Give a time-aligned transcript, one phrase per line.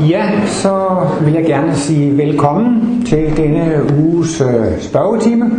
[0.00, 5.50] Ja, så vil jeg gerne sige velkommen til denne uges øh, spørgetime.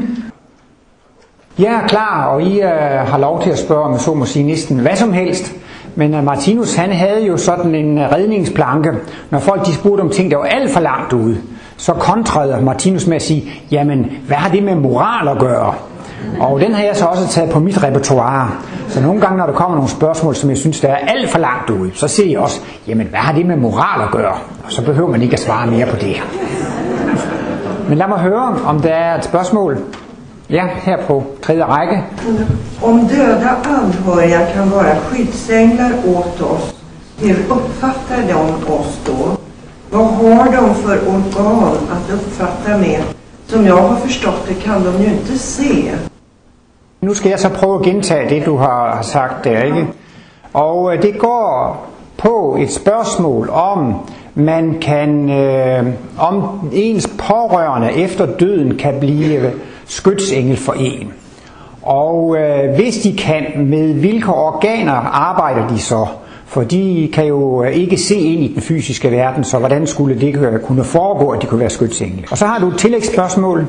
[1.59, 2.69] Jeg er klar, og I øh,
[3.07, 5.55] har lov til at spørge om så må sige næsten hvad som helst.
[5.95, 8.91] Men øh, Martinus han havde jo sådan en øh, redningsplanke.
[9.29, 11.37] Når folk de spurgte om ting, der var alt for langt ude,
[11.77, 15.73] så kontrede Martinus med at sige, jamen hvad har det med moral at gøre?
[16.39, 18.51] Og den har jeg så også taget på mit repertoire.
[18.89, 21.39] Så nogle gange, når der kommer nogle spørgsmål, som jeg synes, der er alt for
[21.39, 24.33] langt ude, så siger jeg også, jamen hvad har det med moral at gøre?
[24.65, 26.23] Og så behøver man ikke at svare mere på det.
[27.89, 29.77] Men lad mig høre, om der er et spørgsmål.
[30.49, 32.03] Ja, her på tredje række.
[32.83, 36.75] Om döda anhöriga kan vara skyddsänglar åt oss,
[37.21, 39.37] hur uppfattar de oss då?
[39.91, 43.01] Vad har de för organ att uppfatta med?
[43.47, 45.91] Som jag har förstått det kan de ju inte se.
[47.01, 49.87] Nu skal jeg så prøve at gentage det, du har sagt der, ikke?
[50.53, 51.85] Og øh, det går
[52.17, 53.95] på et spørgsmål om,
[54.35, 55.85] man kan, øh,
[56.17, 59.51] om ens pårørende efter døden kan blive
[59.85, 61.13] skytsengel for en.
[61.81, 66.05] Og øh, hvis de kan, med hvilke organer arbejder de så?
[66.45, 70.21] For de kan jo øh, ikke se ind i den fysiske verden, så hvordan skulle
[70.21, 72.27] det kunne foregå, at de kunne være skytsengel?
[72.31, 73.67] Og så har du et tillægsspørgsmål.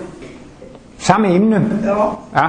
[1.00, 1.60] Samme emne.
[1.86, 2.18] Ja.
[2.32, 2.48] Ja.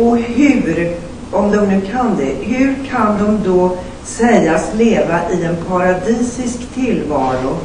[0.00, 0.92] Och hur,
[1.32, 3.70] om de nu kan det, hur kan de då
[4.04, 7.56] sägas leva i en paradisisk tillvaro?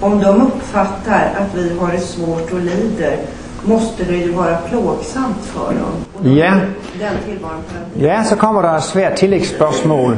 [0.00, 3.16] Om de uppfattar att vi har det svårt och lider
[3.64, 5.92] måste det ju vara plågsamt för dem.
[6.14, 6.52] Och de- Ja.
[6.98, 7.62] Den tillvaron.
[8.00, 10.16] Ja, så kommer der et svært tillægsspørgsmål.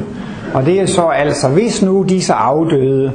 [0.54, 3.12] Og det er så altså, hvis nu disse afdøde,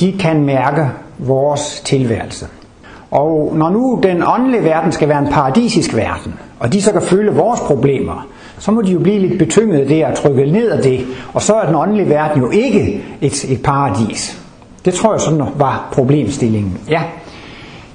[0.00, 2.46] de kan mærke vores tilværelse.
[3.10, 7.02] Og når nu den åndelige verden skal være en paradisisk verden, og de så kan
[7.02, 8.26] føle vores problemer,
[8.58, 11.06] så må de jo blive lidt betynget af det og trykke ned af det.
[11.34, 14.42] Og så er den åndelige verden jo ikke et, et paradis.
[14.84, 16.78] Det tror jeg sådan var problemstillingen.
[16.88, 17.02] Ja.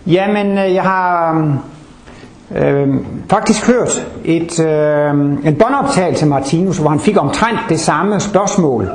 [0.07, 1.43] Jamen, øh, jeg har
[2.55, 2.87] øh,
[3.29, 5.09] faktisk hørt et, øh,
[5.45, 8.89] en båndoptagelse til Martinus, hvor han fik omtrent det samme spørgsmål.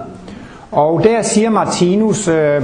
[0.73, 2.63] Og der siger Martinus, øh,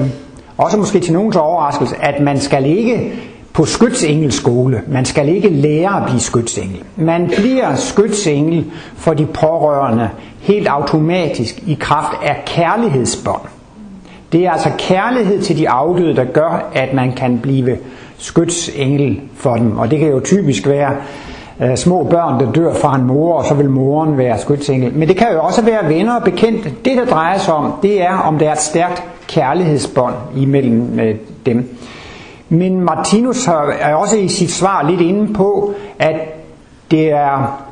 [0.58, 3.12] også måske til nogens overraskelse, at man skal ikke
[3.56, 4.82] på skytsengel-skole.
[4.86, 6.82] Man skal ikke lære at blive skytsengel.
[6.96, 8.64] Man bliver skytsengel
[8.96, 13.40] for de pårørende helt automatisk i kraft af kærlighedsbånd.
[14.32, 17.78] Det er altså kærlighed til de afdøde, der gør, at man kan blive
[18.18, 19.78] skytsengel for dem.
[19.78, 20.96] Og det kan jo typisk være
[21.60, 24.92] øh, små børn, der dør fra en mor, og så vil moren være skytsengel.
[24.94, 26.72] Men det kan jo også være venner og bekendte.
[26.84, 31.14] Det, der drejer sig om, det er, om der er et stærkt kærlighedsbånd imellem øh,
[31.46, 31.76] dem.
[32.48, 36.14] Men Martinus har- er også i sit svar lidt inde på, at
[36.90, 37.62] det er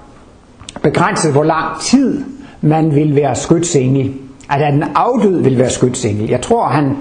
[0.83, 2.25] begrænset, hvor lang tid
[2.61, 4.13] man vil være skytsengel.
[4.51, 6.29] At en afdød vil være skytsengel.
[6.31, 6.97] Jeg tror, han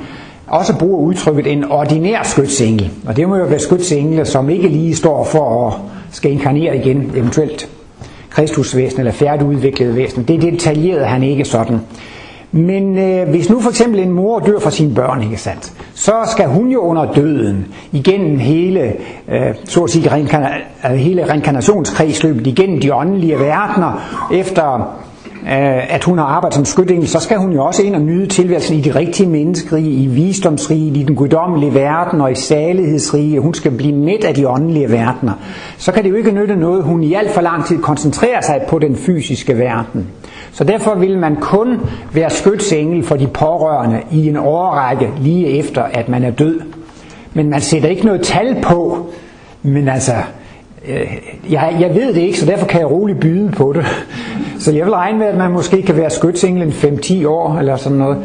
[0.47, 2.89] også bruger udtrykket en ordinær skytsengel.
[3.07, 5.73] Og det må jo være skytsengel, som ikke lige står for at
[6.12, 7.69] skal inkarnere igen, eventuelt
[8.29, 10.23] kristusvæsen eller færdigudviklet væsen.
[10.23, 11.79] Det detaljerede han ikke sådan.
[12.55, 16.13] Men øh, hvis nu for eksempel en mor dør for sine børn, ikke sandt, så
[16.31, 18.93] skal hun jo under døden igennem hele,
[19.27, 24.01] øh, så at sige, reinkarna- altså hele reinkarnationskredsløbet, igennem de åndelige verdener,
[24.33, 24.73] efter
[25.43, 28.27] øh, at hun har arbejdet som skytting, så skal hun jo også ind og nyde
[28.27, 33.39] tilværelsen i de rigtige menneskerige, i visdomsrige, i den guddommelige verden og i salighedsrige.
[33.39, 35.33] Hun skal blive midt af de åndelige verdener.
[35.77, 38.61] Så kan det jo ikke nytte noget, hun i alt for lang tid koncentrerer sig
[38.69, 40.07] på den fysiske verden.
[40.53, 41.79] Så derfor vil man kun
[42.13, 46.61] være skytsengel for de pårørende i en årrække lige efter, at man er død.
[47.33, 49.09] Men man sætter ikke noget tal på.
[49.63, 50.13] Men altså,
[50.87, 51.17] øh,
[51.49, 53.85] jeg, jeg ved det ikke, så derfor kan jeg roligt byde på det.
[54.59, 57.97] Så jeg vil regne med, at man måske kan være skytsengel 5-10 år, eller sådan
[57.97, 58.17] noget.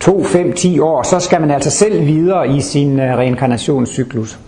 [0.00, 4.38] 2, 5, 10 år, så skal man altså selv videre i sin øh, reinkarnationscyklus.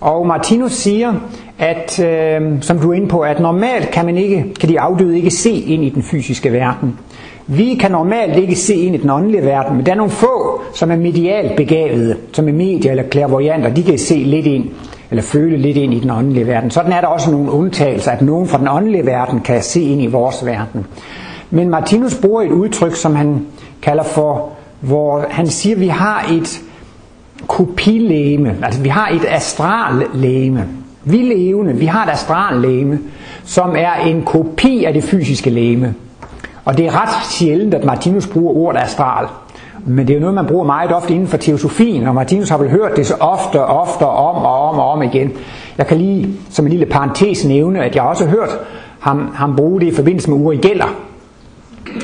[0.00, 1.14] Og Martinus siger,
[1.58, 5.16] at, øh, som du er inde på, at normalt kan, man ikke, kan de afdøde
[5.16, 6.98] ikke se ind i den fysiske verden.
[7.46, 10.62] Vi kan normalt ikke se ind i den åndelige verden, men der er nogle få,
[10.74, 14.64] som er medialt begavede, som er medier eller klærvoyanter, de kan se lidt ind,
[15.10, 16.70] eller føle lidt ind i den åndelige verden.
[16.70, 20.02] Sådan er der også nogle undtagelser, at nogen fra den åndelige verden kan se ind
[20.02, 20.86] i vores verden.
[21.50, 23.46] Men Martinus bruger et udtryk, som han
[23.82, 24.48] kalder for,
[24.80, 26.60] hvor han siger, at vi har et
[27.48, 30.66] kopilæme, altså vi har et astrallæme.
[31.08, 32.98] Vi levende, vi har et astrallæme,
[33.44, 35.94] som er en kopi af det fysiske læme.
[36.64, 39.26] Og det er ret sjældent, at Martinus bruger ordet astral.
[39.84, 42.58] Men det er jo noget, man bruger meget ofte inden for teosofien, og Martinus har
[42.58, 45.32] vel hørt det så ofte og ofte om og om og om igen.
[45.78, 48.58] Jeg kan lige som en lille parentes nævne, at jeg også har hørt
[49.00, 50.94] ham, ham bruge det i forbindelse med Uri Geller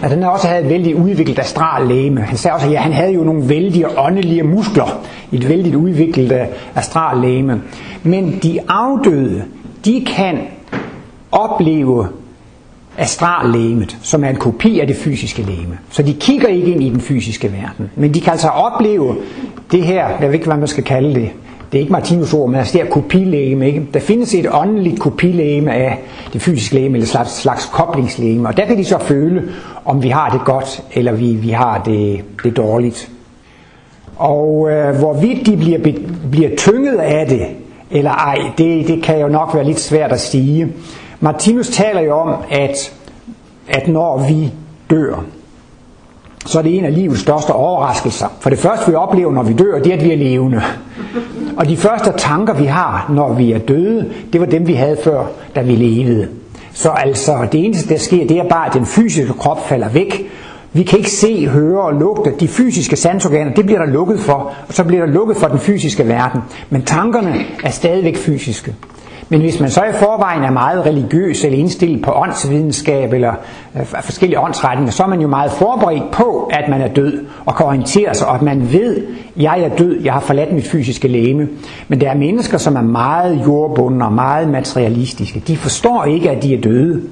[0.03, 2.21] at han også havde et vældig udviklet astrallæme.
[2.21, 5.01] Han sagde også, at ja, han havde jo nogle vældige åndelige muskler
[5.33, 7.63] et vældigt udviklet øh, astral læme.
[8.03, 9.45] Men de afdøde,
[9.85, 10.39] de kan
[11.33, 12.09] opleve
[12.99, 15.79] astrallægemet, som er en kopi af det fysiske læme.
[15.91, 19.17] Så de kigger ikke ind i den fysiske verden, men de kan altså opleve
[19.73, 21.31] det her, jeg ved ikke, hvad man skal kalde det,
[21.73, 23.67] det er ikke Martinus ord, men altså det er kopilægeme.
[23.67, 23.87] Ikke?
[23.95, 25.99] Der findes et åndeligt kopilægeme af
[26.33, 29.43] det fysiske lægeme, eller slags, slags koblingslægeme, og der kan de så føle,
[29.85, 33.11] om vi har det godt, eller vi, vi har det, det dårligt.
[34.17, 35.79] Og øh, hvorvidt de bliver,
[36.31, 37.47] bliver tynget af det,
[37.91, 40.69] eller ej, det, det kan jo nok være lidt svært at sige.
[41.21, 42.95] Martinus taler jo om, at,
[43.69, 44.53] at når vi
[44.91, 45.25] dør,
[46.47, 48.27] så er det en af livets største overraskelser.
[48.41, 50.63] For det første, vi oplever, når vi dør, det er, at vi er levende.
[51.57, 54.97] Og de første tanker, vi har, når vi er døde, det var dem, vi havde
[55.05, 55.25] før,
[55.55, 56.29] da vi levede.
[56.73, 60.31] Så altså, det eneste, der sker, det er bare, at den fysiske krop falder væk.
[60.73, 62.33] Vi kan ikke se, høre og lugte.
[62.41, 65.59] De fysiske sansorganer, det bliver der lukket for, og så bliver der lukket for den
[65.59, 66.41] fysiske verden.
[66.71, 67.35] Men tankerne
[67.65, 68.75] er stadigvæk fysiske.
[69.33, 73.35] Men hvis man så i forvejen er meget religiøs eller indstillet på åndsvidenskab eller
[73.77, 77.57] øh, forskellige åndsretninger, så er man jo meget forberedt på, at man er død og
[77.57, 80.67] kan orientere sig, og at man ved, at jeg er død, jeg har forladt mit
[80.67, 81.49] fysiske læme.
[81.89, 85.43] Men der er mennesker, som er meget jordbundne og meget materialistiske.
[85.47, 87.03] De forstår ikke, at de er døde.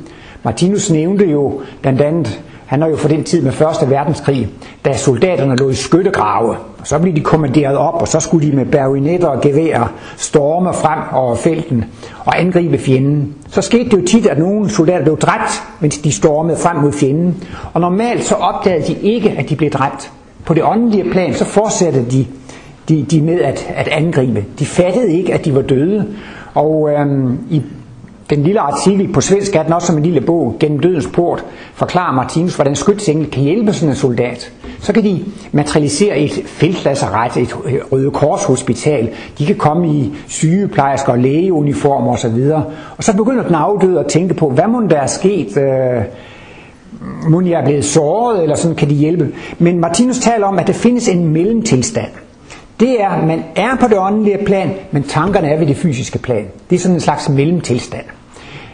[0.42, 4.48] Martinus nævnte jo blandt andet han er jo for den tid med Første Verdenskrig,
[4.84, 6.50] da soldaterne lå i skyttegrave.
[6.50, 10.74] Og så blev de kommanderet op, og så skulle de med bajonetter og geværer storme
[10.74, 11.84] frem over felten
[12.24, 13.34] og angribe fjenden.
[13.48, 16.92] Så skete det jo tit, at nogle soldater blev dræbt, mens de stormede frem mod
[16.92, 17.44] fjenden.
[17.72, 20.12] Og normalt så opdagede de ikke, at de blev dræbt.
[20.44, 22.26] På det åndelige plan, så fortsatte de,
[22.88, 24.44] de, de med at, at angribe.
[24.58, 26.06] De fattede ikke, at de var døde.
[26.54, 27.62] Og øhm, i
[28.30, 31.44] den lille artikel på svensk er den også som en lille bog, Gennem dødens port,
[31.74, 34.52] forklarer Martinus, hvordan skytsengel kan hjælpe sådan en soldat.
[34.80, 39.10] Så kan de materialisere et feltlasseret, et øh, Røde Kors hospital.
[39.38, 42.50] De kan komme i sygeplejersker og lægeuniformer osv.
[42.96, 45.56] Og så begynder den afdøde at tænke på, hvad må der er sket?
[45.56, 46.02] Øh,
[47.30, 49.28] må jeg er blevet såret, eller sådan kan de hjælpe.
[49.58, 52.10] Men Martinus taler om, at der findes en mellemtilstand.
[52.80, 56.18] Det er, at man er på det åndelige plan, men tankerne er ved det fysiske
[56.18, 56.46] plan.
[56.70, 58.04] Det er sådan en slags mellemtilstand.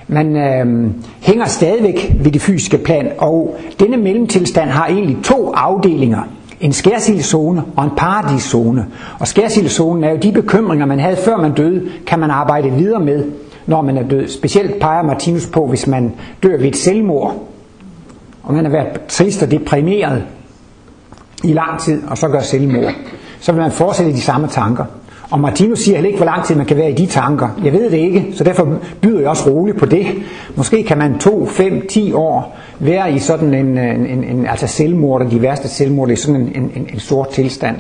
[0.08, 6.23] Man øh, hænger stadigvæk ved det fysiske plan, og denne mellemtilstand har egentlig to afdelinger.
[6.61, 8.87] En skærsildszone og en paradiszone.
[9.20, 13.00] Og skærsildzonen er jo de bekymringer, man havde før man døde, kan man arbejde videre
[13.00, 13.25] med,
[13.67, 14.29] når man er død.
[14.29, 16.12] Specielt peger Martinus på, hvis man
[16.43, 17.35] dør ved et selvmord,
[18.43, 20.25] og man har været trist og deprimeret
[21.44, 22.93] i lang tid, og så gør selvmord,
[23.41, 24.85] så vil man fortsætte de samme tanker.
[25.31, 27.49] Og Martinus siger heller ikke, hvor lang tid man kan være i de tanker.
[27.64, 28.69] Jeg ved det ikke, så derfor
[29.00, 30.06] byder jeg også roligt på det.
[30.56, 35.23] Måske kan man to, fem, ti år være i sådan en, en, en altså selvmord,
[35.23, 37.76] og de værste selvmord, i sådan en, en, en sort tilstand.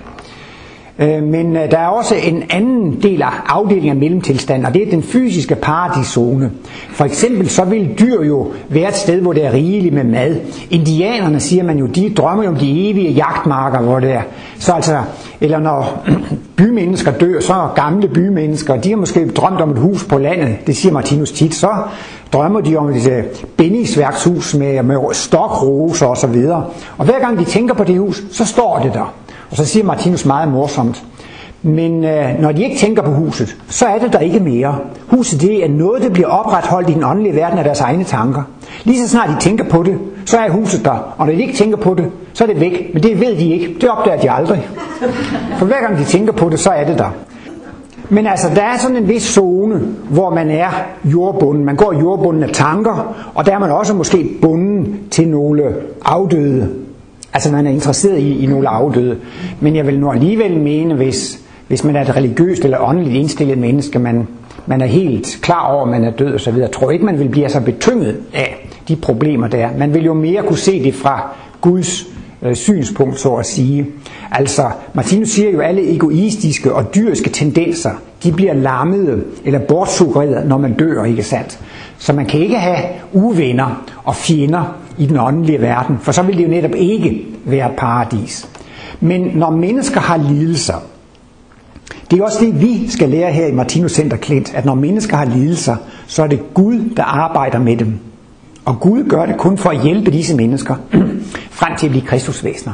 [0.98, 4.82] Øh, men øh, der er også en anden del af afdelingen af mellemtilstand, og det
[4.82, 6.50] er den fysiske paradiszone.
[6.90, 10.36] For eksempel så vil dyr jo være et sted, hvor det er rigeligt med mad.
[10.70, 14.22] Indianerne, siger man jo, de drømmer jo om de evige jagtmarker, hvor det er.
[14.58, 15.02] Så altså,
[15.40, 16.06] eller når
[16.56, 20.76] bymennesker dør, så gamle bymennesker, de har måske drømt om et hus på landet, det
[20.76, 21.68] siger Martinus tit, så
[22.32, 23.24] drømmer de om et øh,
[23.56, 26.64] bindingsværkshus med, med stokroser og så videre.
[26.98, 29.14] Og hver gang de tænker på det hus, så står det der.
[29.50, 31.04] Og så siger Martinus meget morsomt,
[31.62, 34.78] men øh, når de ikke tænker på huset, så er det der ikke mere.
[35.06, 38.42] Huset det er noget, der bliver opretholdt i den åndelige verden af deres egne tanker.
[38.84, 41.14] Lige så snart de tænker på det, så er huset der.
[41.18, 42.90] Og når de ikke tænker på det, så er det væk.
[42.94, 43.76] Men det ved de ikke.
[43.80, 44.68] Det opdager de aldrig.
[45.58, 47.10] For hver gang de tænker på det, så er det der.
[48.08, 49.80] Men altså, der er sådan en vis zone,
[50.10, 50.68] hvor man er
[51.04, 51.64] jordbunden.
[51.64, 56.85] Man går jordbunden af tanker, og der er man også måske bunden til nogle afdøde
[57.36, 59.16] Altså man er interesseret i, i nogle afdøde.
[59.60, 63.58] Men jeg vil nu alligevel mene, hvis, hvis man er et religiøst eller åndeligt indstillet
[63.58, 64.28] menneske, man,
[64.66, 67.18] man er helt klar over, at man er død og så videre, tror ikke, man
[67.18, 69.68] vil blive så betynget af de problemer der.
[69.78, 72.06] Man vil jo mere kunne se det fra Guds
[72.42, 73.86] øh, synspunkt, så at sige.
[74.32, 77.90] Altså, Martinus siger jo, at alle egoistiske og dyriske tendenser,
[78.22, 81.58] de bliver lammede eller bortsuggerede, når man dør, ikke sandt?
[81.98, 86.36] Så man kan ikke have uvenner og fjender i den åndelige verden, for så vil
[86.36, 88.48] det jo netop ikke være paradis.
[89.00, 90.74] Men når mennesker har lidelser,
[92.10, 95.16] det er også det, vi skal lære her i Martinus Center Klint, at når mennesker
[95.16, 95.76] har lidelser,
[96.06, 97.98] så er det Gud, der arbejder med dem.
[98.64, 100.74] Og Gud gør det kun for at hjælpe disse mennesker
[101.60, 102.72] frem til at blive kristusvæsener.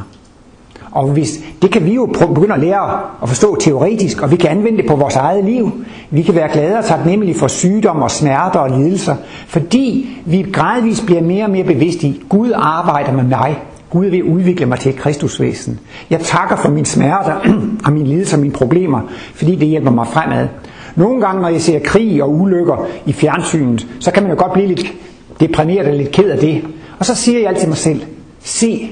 [0.93, 4.49] Og hvis, det kan vi jo begynde at lære at forstå teoretisk, og vi kan
[4.49, 5.71] anvende det på vores eget liv.
[6.09, 9.15] Vi kan være glade og taknemmelige for sygdom og smerter og lidelser,
[9.47, 13.63] fordi vi gradvist bliver mere og mere bevidste i, Gud arbejder med mig.
[13.89, 15.79] Gud vil udvikle mig til et kristusvæsen.
[16.09, 17.33] Jeg takker for mine smerter
[17.85, 19.01] og mine lidelser og mine problemer,
[19.33, 20.47] fordi det hjælper mig fremad.
[20.95, 24.53] Nogle gange, når jeg ser krig og ulykker i fjernsynet, så kan man jo godt
[24.53, 24.93] blive lidt
[25.39, 26.61] deprimeret og lidt ked af det.
[26.99, 28.01] Og så siger jeg altid mig selv,
[28.43, 28.89] se,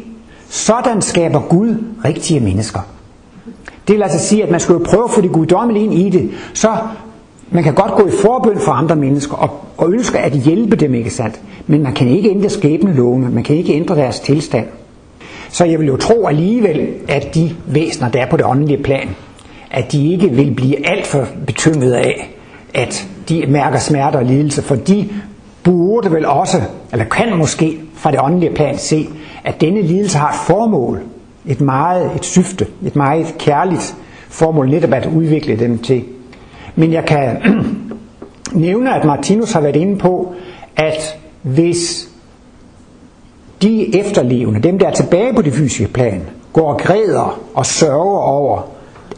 [0.51, 2.79] sådan skaber Gud rigtige mennesker.
[3.87, 6.09] Det vil altså sige, at man skal jo prøve at få det guddommelige ind i
[6.09, 6.69] det, så
[7.51, 10.93] man kan godt gå i forbøn for andre mennesker og, og ønske at hjælpe dem,
[10.93, 11.41] ikke sandt?
[11.67, 14.65] Men man kan ikke ændre skæbnelovene, man kan ikke ændre deres tilstand.
[15.49, 19.09] Så jeg vil jo tro alligevel, at de væsener, der er på det åndelige plan,
[19.71, 22.35] at de ikke vil blive alt for betynget af,
[22.73, 25.09] at de mærker smerte og lidelse, for de
[25.63, 29.07] burde vel også, eller kan måske fra det åndelige plan se,
[29.43, 31.01] at denne lidelse har et formål,
[31.45, 33.95] et meget et syfte, et meget kærligt
[34.29, 36.03] formål netop at udvikle dem til.
[36.75, 37.37] Men jeg kan
[38.53, 40.33] nævne, at Martinus har været inde på,
[40.75, 42.09] at hvis
[43.61, 46.21] de efterlevende, dem der er tilbage på det fysiske plan,
[46.53, 48.61] går og græder og sørger over,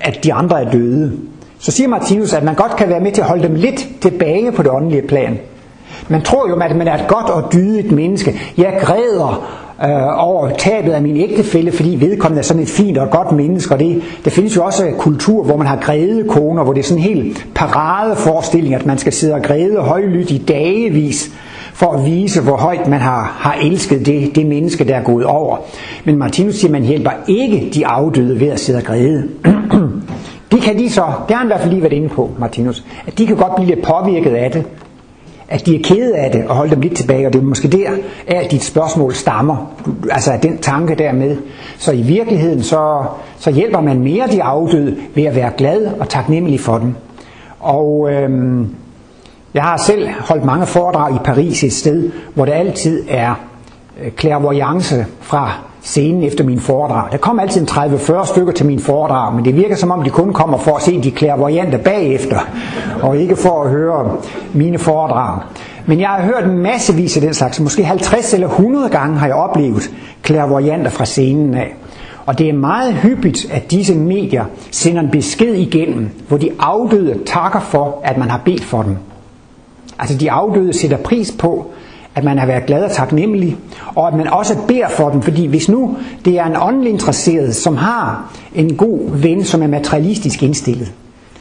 [0.01, 1.11] at de andre er døde,
[1.59, 4.51] så siger Martinus, at man godt kan være med til at holde dem lidt tilbage
[4.51, 5.39] på det åndelige plan.
[6.09, 8.39] Man tror jo, at man er et godt og dydigt menneske.
[8.57, 13.09] Jeg græder øh, over tabet af min ægtefælle, fordi vedkommende er sådan et fint og
[13.09, 13.73] godt menneske.
[13.73, 16.83] Og det, der findes jo også kultur, hvor man har græde koner, hvor det er
[16.83, 21.31] sådan en helt paradeforestilling, at man skal sidde og græde højlydt i dagevis
[21.73, 25.25] for at vise, hvor højt man har, har elsket det, det menneske, der er gået
[25.25, 25.57] over.
[26.05, 29.27] Men Martinus siger, at man hjælper ikke de afdøde ved at sidde og græde.
[30.51, 32.83] det kan de så, det har han i hvert fald lige været inde på, Martinus,
[33.07, 34.65] at de kan godt blive lidt påvirket af det,
[35.53, 37.67] at de er kede af det og holde dem lidt tilbage, og det er måske
[37.67, 37.89] der,
[38.27, 39.71] at dit spørgsmål stammer,
[40.11, 41.37] altså den tanke dermed.
[41.77, 43.03] Så i virkeligheden, så,
[43.37, 46.95] så hjælper man mere de afdøde ved at være glad og taknemmelig for dem.
[47.59, 48.75] Og øhm,
[49.53, 53.33] jeg har selv holdt mange foredrag i Paris et sted, hvor der altid er
[54.03, 55.51] øh, clairvoyance fra
[55.83, 57.11] scenen efter min foredrag.
[57.11, 60.09] Der kommer altid en 30-40 stykker til min foredrag, men det virker som om de
[60.09, 62.39] kun kommer for at se de klærvarianter bagefter,
[63.01, 64.17] og ikke for at høre
[64.53, 65.39] mine foredrag.
[65.85, 69.35] Men jeg har hørt massevis af den slags, måske 50 eller 100 gange har jeg
[69.35, 71.75] oplevet klærvarianter fra scenen af.
[72.25, 77.19] Og det er meget hyppigt, at disse medier sender en besked igennem, hvor de afdøde
[77.25, 78.97] takker for, at man har bedt for dem.
[79.99, 81.71] Altså de afdøde sætter pris på,
[82.15, 83.57] at man har været glad og taknemmelig,
[83.95, 87.55] og at man også beder for dem, fordi hvis nu det er en åndelig interesseret,
[87.55, 90.91] som har en god ven, som er materialistisk indstillet,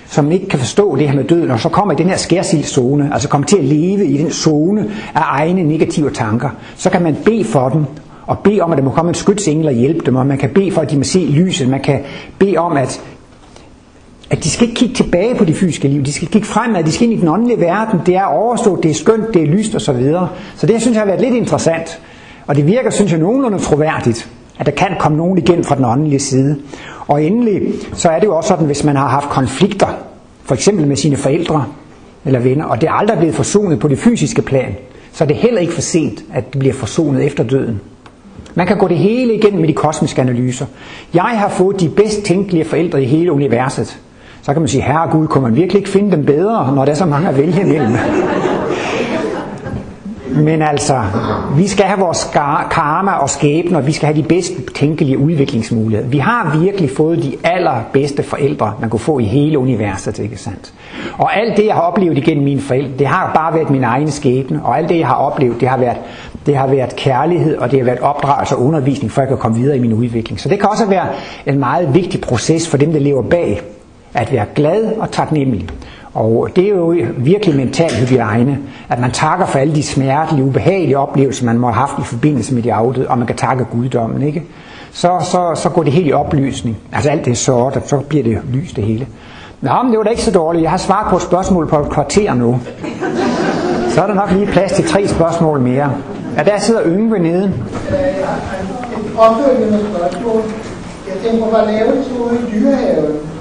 [0.06, 3.10] som ikke kan forstå det her med døden, og så kommer i den her skærsildszone,
[3.12, 7.16] altså kommer til at leve i den zone af egne negative tanker, så kan man
[7.24, 7.84] bede for dem,
[8.26, 10.50] og bede om, at der må komme en skytsengel og hjælpe dem, og man kan
[10.50, 12.00] bede for, at de må se lyset, man kan
[12.38, 13.02] bede om, at
[14.32, 16.92] at de skal ikke kigge tilbage på det fysiske liv, de skal kigge fremad, de
[16.92, 19.74] skal ind i den åndelige verden, det er overstået, det er skønt, det er lyst
[19.74, 19.80] osv.
[19.80, 20.28] Så, videre.
[20.56, 22.00] så det synes jeg har været lidt interessant,
[22.46, 25.84] og det virker, synes jeg, nogenlunde troværdigt, at der kan komme nogen igen fra den
[25.84, 26.58] åndelige side.
[27.08, 27.62] Og endelig,
[27.92, 29.86] så er det jo også sådan, hvis man har haft konflikter,
[30.44, 31.64] for eksempel med sine forældre
[32.24, 34.74] eller venner, og det er aldrig blevet forsonet på det fysiske plan,
[35.12, 37.80] så er det heller ikke for sent, at det bliver forsonet efter døden.
[38.54, 40.66] Man kan gå det hele igennem med de kosmiske analyser.
[41.14, 44.01] Jeg har fået de bedst tænkelige forældre i hele universet.
[44.42, 46.92] Så kan man sige, herre Gud, kunne man virkelig ikke finde dem bedre, når der
[46.92, 47.92] er så mange at vælge imellem?
[50.36, 51.02] Men altså,
[51.56, 52.30] vi skal have vores
[52.70, 56.08] karma og skæbne, og vi skal have de bedst tænkelige udviklingsmuligheder.
[56.08, 60.72] Vi har virkelig fået de allerbedste forældre, man kunne få i hele universet, ikke sandt?
[61.18, 64.10] Og alt det, jeg har oplevet igennem mine forældre, det har bare været min egen
[64.10, 65.96] skæbne, og alt det, jeg har oplevet, det har været,
[66.46, 69.38] det har været kærlighed, og det har været opdragelse og undervisning, for at jeg kan
[69.38, 70.40] komme videre i min udvikling.
[70.40, 71.06] Så det kan også være
[71.46, 73.62] en meget vigtig proces for dem, der lever bag
[74.14, 75.68] at være glad og taknemmelig.
[76.14, 80.98] Og det er jo virkelig mental hygiejne, at man takker for alle de smertelige, ubehagelige
[80.98, 84.22] oplevelser, man må have haft i forbindelse med de afdøde, og man kan takke guddommen,
[84.22, 84.42] ikke?
[84.92, 86.76] Så, så, så går det helt i oplysning.
[86.92, 89.06] Altså alt det sort, og så bliver det lys det hele.
[89.60, 90.62] Nå, men det var da ikke så dårligt.
[90.62, 92.60] Jeg har svaret på et spørgsmål på et kvarter nu.
[93.88, 95.92] Så er der nok lige plads til tre spørgsmål mere.
[96.36, 97.44] Ja, der sidder Yngve nede.
[97.44, 97.52] Et
[99.18, 100.42] opfølgende spørgsmål.
[101.08, 103.31] Jeg tænker, hvor lavet du i dyrehaven?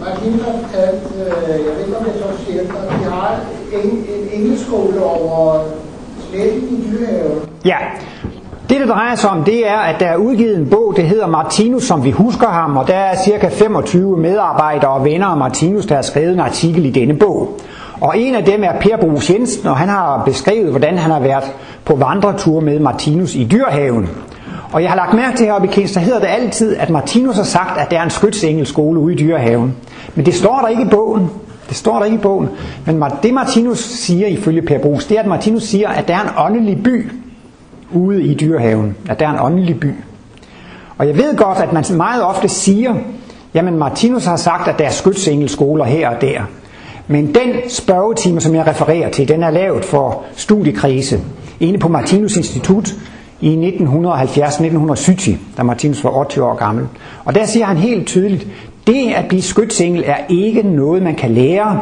[0.00, 3.40] Martin har øh, jeg ved ikke om det er så sjældent, at vi har
[3.72, 5.58] en, en engelskskole over
[6.30, 7.40] sletten i Dyrehaven.
[7.64, 7.76] Ja,
[8.68, 11.26] det, det drejer sig om, det er, at der er udgivet en bog, det hedder
[11.26, 15.86] Martinus, som vi husker ham, og der er cirka 25 medarbejdere og venner af Martinus,
[15.86, 17.56] der har skrevet en artikel i denne bog.
[18.00, 21.20] Og en af dem er Per Brugs Jensen, og han har beskrevet, hvordan han har
[21.20, 21.44] været
[21.84, 24.08] på vandretur med Martinus i Dyrhaven.
[24.72, 27.36] Og jeg har lagt mærke til heroppe i Kens, der hedder det altid, at Martinus
[27.36, 29.74] har sagt, at der er en skytsengelskole ude i dyrehaven.
[30.14, 31.30] Men det står der ikke i bogen.
[31.68, 32.48] Det står der ikke i bogen.
[32.86, 36.20] Men det Martinus siger ifølge Per Brugs, det er, at Martinus siger, at der er
[36.20, 37.10] en åndelig by
[37.92, 38.96] ude i dyrehaven.
[39.08, 39.94] At der er en åndelig by.
[40.98, 42.94] Og jeg ved godt, at man meget ofte siger,
[43.54, 46.40] jamen Martinus har sagt, at der er skytsengelskoler her og der.
[47.06, 51.20] Men den spørgetime, som jeg refererer til, den er lavet for studiekrise
[51.60, 52.94] inde på Martinus Institut
[53.40, 56.86] i 1970-1970, da Martinus var 80 år gammel.
[57.24, 58.46] Og der siger han helt tydeligt,
[58.86, 61.80] det at blive skytsengel er ikke noget, man kan lære.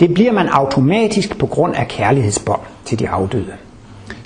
[0.00, 3.52] Det bliver man automatisk på grund af kærlighedsbånd til de afdøde.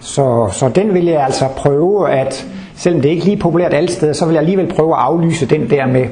[0.01, 3.91] Så, så den vil jeg altså prøve at, selvom det ikke lige er populært alle
[3.91, 6.07] steder, så vil jeg alligevel prøve at aflyse den der med,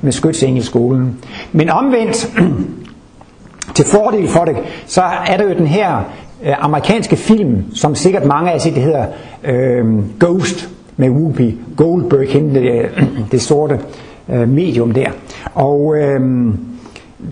[0.00, 1.18] med skytsengelskolen.
[1.52, 2.30] Men omvendt,
[3.74, 6.04] til fordel for det, så er der jo den her
[6.44, 9.06] øh, amerikanske film, som sikkert mange af jer set, det hedder
[9.44, 9.84] øh,
[10.20, 13.80] Ghost med Whoopi Goldberg, hende, det, øh, det sorte
[14.28, 15.10] øh, medium der.
[15.54, 16.20] Og øh,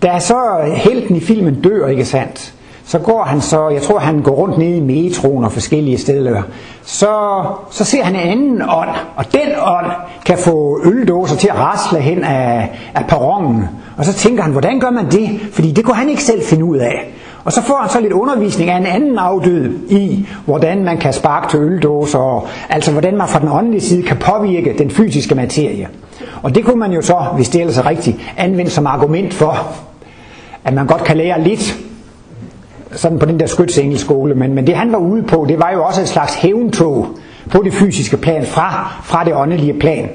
[0.03, 0.37] da så
[0.75, 2.53] helten i filmen dør, ikke sandt,
[2.85, 6.41] så går han så, jeg tror han går rundt nede i metroen og forskellige steder,
[6.83, 9.91] så, så ser han en anden ånd, og den ånd
[10.25, 13.63] kan få øldåser til at rasle hen af, af perronen.
[13.97, 15.39] Og så tænker han, hvordan gør man det?
[15.51, 17.13] Fordi det kunne han ikke selv finde ud af.
[17.43, 21.13] Og så får han så lidt undervisning af en anden afdød i, hvordan man kan
[21.13, 25.35] sparke til øldåser, og altså hvordan man fra den åndelige side kan påvirke den fysiske
[25.35, 25.87] materie.
[26.41, 29.67] Og det kunne man jo så, hvis det ellers er rigtigt, anvende som argument for,
[30.63, 31.77] at man godt kan lære lidt
[32.91, 35.83] sådan på den der skytsengelskole, men, men det han var ude på, det var jo
[35.83, 37.07] også et slags hævntog
[37.51, 40.09] på det fysiske plan fra, fra det åndelige plan.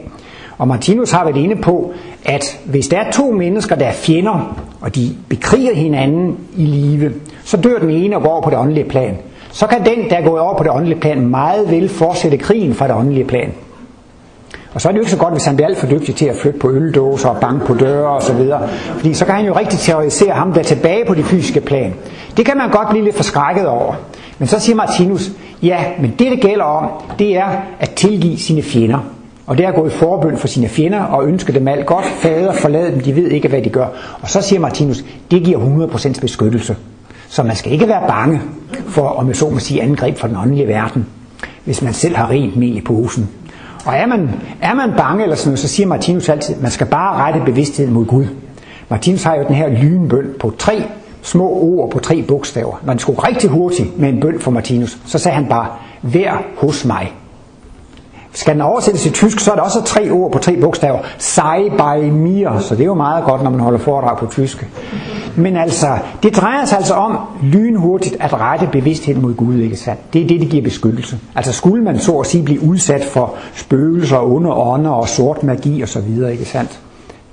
[0.59, 1.93] Og Martinus har været inde på,
[2.25, 7.13] at hvis der er to mennesker, der er fjender, og de bekriger hinanden i live,
[7.45, 9.19] så dør den ene og går over på det åndelige plan.
[9.53, 12.89] Så kan den, der går over på det åndelige plan, meget vel fortsætte krigen fra
[12.89, 13.53] det åndelige plan.
[14.75, 16.27] Og så er det jo ikke så godt, hvis han bliver alt for dygtig til
[16.27, 18.69] at flytte på øldåser og banke på døre og så videre.
[18.69, 21.95] Fordi så kan han jo rigtig terrorisere ham, der tilbage på det fysiske plan.
[22.37, 23.95] Det kan man godt blive lidt forskrækket over.
[24.39, 25.31] Men så siger Martinus,
[25.63, 27.47] ja, men det det gælder om, det er
[27.81, 29.14] at tilgive sine fjender.
[29.47, 32.05] Og det er at gå i forbøn for sine fjender og ønske dem alt godt.
[32.05, 33.87] Fader, forlad dem, de ved ikke, hvad de gør.
[34.23, 36.77] Og så siger Martinus, det giver 100% beskyttelse.
[37.29, 38.41] Så man skal ikke være bange
[38.87, 41.07] for, om jeg så må sige, angreb fra den åndelige verden,
[41.65, 43.29] hvis man selv har rent mel i posen.
[43.87, 44.31] Og er man,
[44.63, 47.93] er man bange eller sådan noget, så siger Martinus altid, man skal bare rette bevidstheden
[47.93, 48.27] mod Gud.
[48.89, 50.83] Martinus har jo den her lynbøn på tre
[51.23, 52.81] små ord på tre bogstaver.
[52.85, 55.67] Man skulle rigtig hurtigt med en bøn for Martinus, så sagde han bare,
[56.03, 57.13] vær hos mig.
[58.35, 60.99] Skal den oversættes til tysk, så er der også tre ord på tre bogstaver.
[61.19, 64.69] Sei bei mir, så det er jo meget godt, når man holder foredrag på tysk.
[65.37, 70.13] Men altså, det drejer sig altså om lynhurtigt at rette bevidstheden mod Gud, ikke sandt?
[70.13, 71.19] Det er det, det giver beskyttelse.
[71.35, 75.83] Altså skulle man så at sige blive udsat for spøgelser, onde ånder og sort magi
[75.83, 76.81] og så videre, ikke sandt?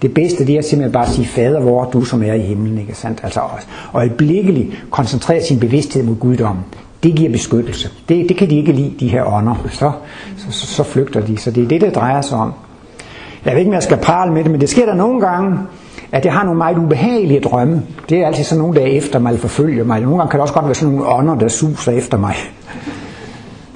[0.02, 2.78] Det bedste det er simpelthen bare at sige, fader hvor du som er i himlen,
[2.78, 3.20] ikke sandt?
[3.24, 3.68] Altså også.
[3.94, 6.64] Og øjeblikkeligt koncentrere sin bevidsthed mod guddommen.
[7.04, 7.90] Det giver beskyttelse.
[8.10, 9.68] Det, det kan de ikke lide, de her ånder.
[9.70, 9.92] Så,
[10.38, 11.38] så, så, flygter de.
[11.38, 12.54] Så det er det, det drejer sig om.
[13.46, 15.58] Jeg ved ikke, om jeg skal prale med det, men det sker der nogle gange,
[16.12, 17.82] at jeg har nogle meget ubehagelige drømme.
[18.10, 20.02] Det er altid sådan nogle, dage efter mig eller forfølger mig.
[20.02, 22.36] Nogle gange kan det også godt være sådan nogle ånder, der suser efter mig.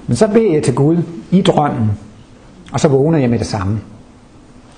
[0.07, 0.97] Men så beder jeg til Gud
[1.31, 1.91] i drømmen,
[2.73, 3.79] og så vågner jeg med det samme.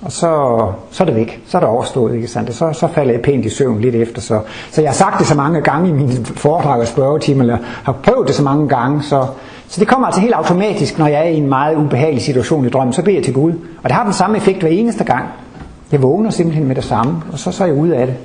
[0.02, 0.58] Og så,
[0.90, 1.42] så er det væk.
[1.46, 2.48] Så er det overstået, ikke sandt?
[2.48, 4.20] Og så, så falder jeg pænt i søvn lidt efter.
[4.20, 7.58] Så, så jeg har sagt det så mange gange i mine foredrag og spørgetimer, eller
[7.84, 9.26] har prøvet det så mange gange, så,
[9.68, 12.68] så det kommer altså helt automatisk, når jeg er i en meget ubehagelig situation i
[12.68, 13.52] drømmen, så beder jeg til Gud.
[13.52, 15.24] Og det har den samme effekt hver eneste gang.
[15.92, 18.16] Jeg vågner simpelthen med det samme, og så, så er jeg ude af det.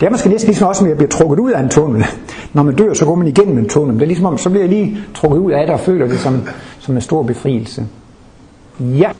[0.00, 2.06] Det er måske næsten ligesom også, når jeg bliver trukket ud af en tunnel.
[2.52, 3.94] Når man dør, så går man igennem en tunnel.
[3.94, 6.18] Det er ligesom om, så bliver jeg lige trukket ud af det og føler det
[6.18, 6.42] som,
[6.78, 7.86] som en stor befrielse.
[8.80, 9.10] Ja.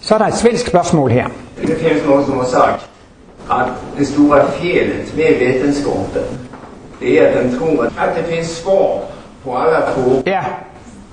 [0.00, 1.26] Så er der et svensk spørgsmål her.
[1.62, 2.88] Det finns någon som har sagt
[3.48, 6.22] att det stora felet med vetenskapen
[7.00, 9.00] det är att den tror att det finns svar
[9.44, 10.22] på alla frågor.
[10.24, 10.42] Ja,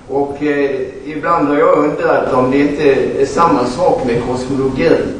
[0.08, 0.70] Och eh,
[1.06, 2.82] ibland har jag undrat om det inte
[3.22, 5.14] är samma sak med kosmologin.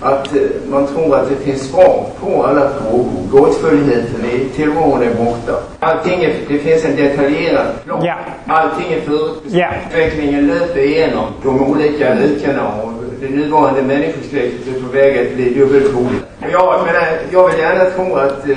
[0.00, 3.10] Att eh, man tror att det finns svar på alla frågor.
[3.30, 5.52] Gåtfullheten i tillvaron är borta.
[5.80, 8.04] Allting är, det finns en detaljerad plan.
[8.04, 8.14] Ja.
[8.46, 9.54] Allting är förutbestämt.
[9.54, 9.68] Ja.
[9.88, 12.92] Utvecklingen löper igenom de olika rikena och
[13.28, 16.24] det nuvarande människosläktet är på väg att bli dubbelpoligt.
[16.52, 18.56] Jag, menar, jag vill gärna tro att eh,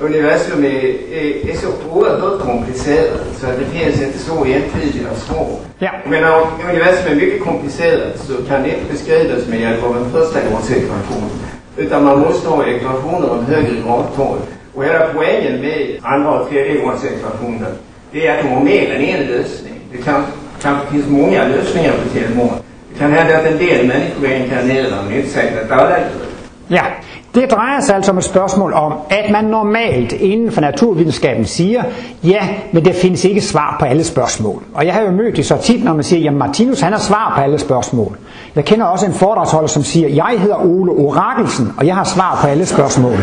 [0.00, 5.56] universum är, är, är så oerhört komplicerat så att det finns inte så entydiga svar.
[5.78, 5.90] Ja.
[6.06, 10.10] Men om universum är mycket komplicerat så kan det inte beskrivas med hjälp av en
[10.10, 11.30] första gradsekvation.
[11.76, 14.38] Utan man måste ha ekvationer av högre gradtal.
[14.74, 17.66] Och hela poängen med andra och tredje gradsekvationen
[18.12, 19.74] det är att de har mer än en lösning.
[19.92, 20.24] Det kan,
[20.62, 22.58] kanske finns många lösningar på tillvaron.
[23.02, 25.90] Kan hända att en del mennesker inkarnerar men om säkert att.
[26.68, 26.82] Ja,
[27.34, 31.82] det drejer sig altså om et spørgsmål om, at man normalt inden for naturvidenskaben siger,
[32.24, 32.40] ja,
[32.72, 34.62] men der findes ikke svar på alle spørgsmål.
[34.74, 37.00] Og jeg har jo mødt det så tit, når man siger, jamen Martinus han har
[37.00, 38.16] svar på alle spørgsmål.
[38.56, 42.38] Jeg kender også en foredragsholder, som siger, jeg hedder Ole Orakelsen, og jeg har svar
[42.42, 43.16] på alle spørgsmål.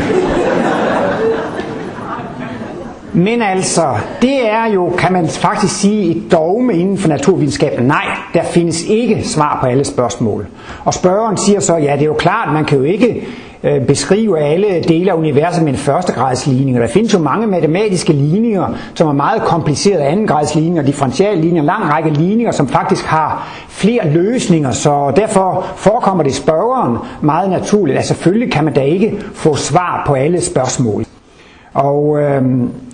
[3.14, 7.86] Men altså, det er jo, kan man faktisk sige, et dogme inden for naturvidenskaben.
[7.86, 10.48] Nej, der findes ikke svar på alle spørgsmål.
[10.86, 13.28] Og spørgeren siger så, ja, det er jo klart, man kan jo ikke
[13.64, 16.78] øh, beskrive alle dele af universet med en førstegradsligning.
[16.78, 22.10] Der findes jo mange matematiske ligninger, som er meget komplicerede andengradsligninger, differentialligninger, en lang række
[22.10, 28.52] ligninger, som faktisk har flere løsninger, så derfor forekommer det spørgeren meget naturligt, at selvfølgelig
[28.52, 31.06] kan man da ikke få svar på alle spørgsmål.
[31.74, 32.44] Og øh,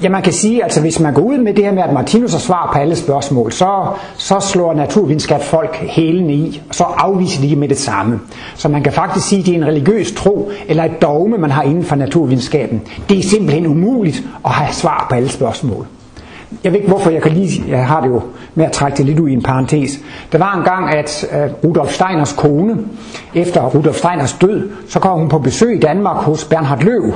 [0.04, 2.32] ja, man kan sige, altså hvis man går ud med det her med, at Martinus
[2.32, 7.42] har svar på alle spørgsmål, så, så slår naturvidenskab folk hælene i, og så afviser
[7.42, 8.20] de med det samme.
[8.56, 11.52] Så man kan faktisk sige, at det er en religiøs tro, eller et dogme, man
[11.52, 12.82] har inden for naturvidenskaben.
[13.10, 15.88] Det er simpelthen umuligt at have svar på alle spørgsmål.
[16.64, 18.22] Jeg ved ikke hvorfor, jeg kan lige, jeg har det jo
[18.56, 20.00] med at trække det lidt ud i en parentes.
[20.32, 22.78] Der var en gang, at uh, Rudolf Steiners kone,
[23.36, 27.14] efter Rudolf Steiners død, så kom hun på besøg i Danmark hos Bernhard Løv,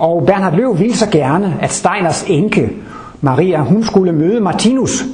[0.00, 2.70] og Bernhard Løv ville så gerne, at Steiners enke,
[3.20, 5.04] Maria, hun skulle møde Martinus.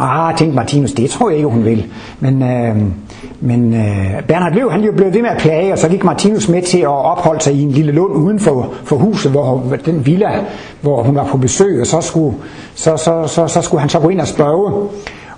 [0.00, 1.86] Ah, tænkte Martinus, det tror jeg ikke, hun vil.
[2.20, 2.76] Men, øh,
[3.40, 6.62] men øh, Bernhard Løv, han blev ved med at plage, og så gik Martinus med
[6.62, 10.44] til at opholde sig i en lille lund uden for, for huset, hvor den villa,
[10.80, 12.36] hvor hun var på besøg, og så skulle,
[12.74, 14.88] så, så, så, så skulle han så gå ind og spørge.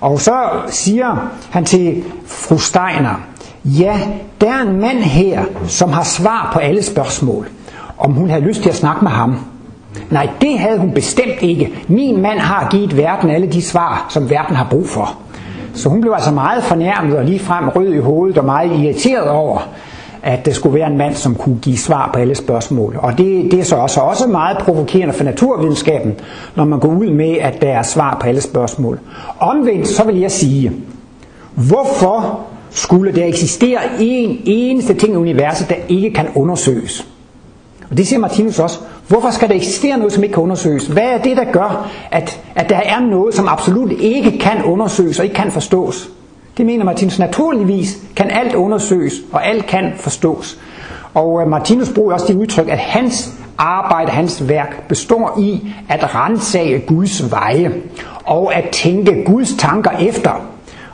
[0.00, 0.34] Og så
[0.66, 3.22] siger han til fru Steiner,
[3.64, 3.98] ja,
[4.40, 7.48] der er en mand her, som har svar på alle spørgsmål
[7.98, 9.36] om hun havde lyst til at snakke med ham.
[10.10, 11.72] Nej, det havde hun bestemt ikke.
[11.88, 15.16] Min mand har givet verden alle de svar, som verden har brug for.
[15.74, 19.68] Så hun blev altså meget fornærmet og ligefrem rød i hovedet og meget irriteret over,
[20.22, 22.98] at det skulle være en mand, som kunne give svar på alle spørgsmål.
[23.02, 26.14] Og det, det er så også, også meget provokerende for naturvidenskaben,
[26.56, 29.00] når man går ud med, at der er svar på alle spørgsmål.
[29.40, 30.72] Omvendt så vil jeg sige,
[31.54, 37.07] hvorfor skulle der eksistere en eneste ting i universet, der ikke kan undersøges?
[37.90, 38.78] Og det siger Martinus også.
[39.08, 40.86] Hvorfor skal der eksistere noget, som ikke kan undersøges?
[40.86, 45.18] Hvad er det, der gør, at, at der er noget, som absolut ikke kan undersøges
[45.18, 46.10] og ikke kan forstås?
[46.56, 47.18] Det mener Martinus.
[47.18, 50.58] Naturligvis kan alt undersøges, og alt kan forstås.
[51.14, 56.14] Og øh, Martinus bruger også det udtryk, at hans arbejde, hans værk, består i at
[56.14, 57.72] rensage Guds veje,
[58.24, 60.30] og at tænke Guds tanker efter.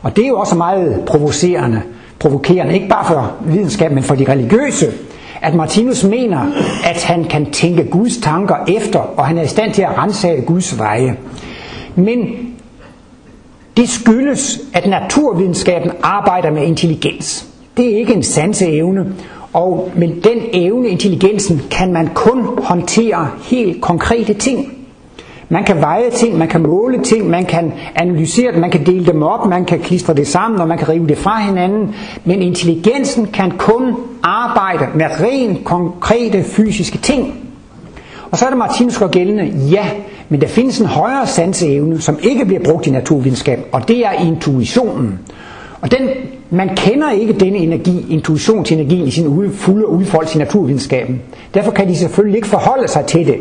[0.02, 1.82] Og det er jo også meget provokerende,
[2.18, 4.92] provokerende, ikke bare for videnskab, men for de religiøse,
[5.44, 6.40] at Martinus mener,
[6.84, 10.42] at han kan tænke Guds tanker efter, og han er i stand til at rensage
[10.42, 11.16] Guds veje.
[11.94, 12.18] Men
[13.76, 17.46] det skyldes, at naturvidenskaben arbejder med intelligens.
[17.76, 19.12] Det er ikke en sanseevne,
[19.52, 24.83] og med den evne, intelligensen, kan man kun håndtere helt konkrete ting.
[25.54, 29.06] Man kan veje ting, man kan måle ting, man kan analysere det, man kan dele
[29.06, 31.94] dem op, man kan klistre det sammen, og man kan rive det fra hinanden.
[32.24, 37.34] Men intelligensen kan kun arbejde med rent konkrete fysiske ting.
[38.30, 39.86] Og så er det Martinus går gældende, ja,
[40.28, 44.12] men der findes en højere sanseevne, som ikke bliver brugt i naturvidenskab, og det er
[44.12, 45.18] intuitionen.
[45.80, 46.08] Og den,
[46.50, 51.22] man kender ikke denne energi, intuitionsenergien i sin fulde udfoldelse i naturvidenskaben.
[51.54, 53.36] Derfor kan de selvfølgelig ikke forholde sig til det.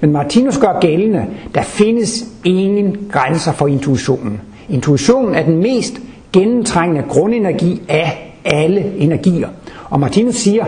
[0.00, 4.40] Men Martinus gør gældende, der findes ingen grænser for intuitionen.
[4.68, 6.00] Intuitionen er den mest
[6.32, 9.48] gennemtrængende grundenergi af alle energier.
[9.90, 10.64] Og Martinus siger,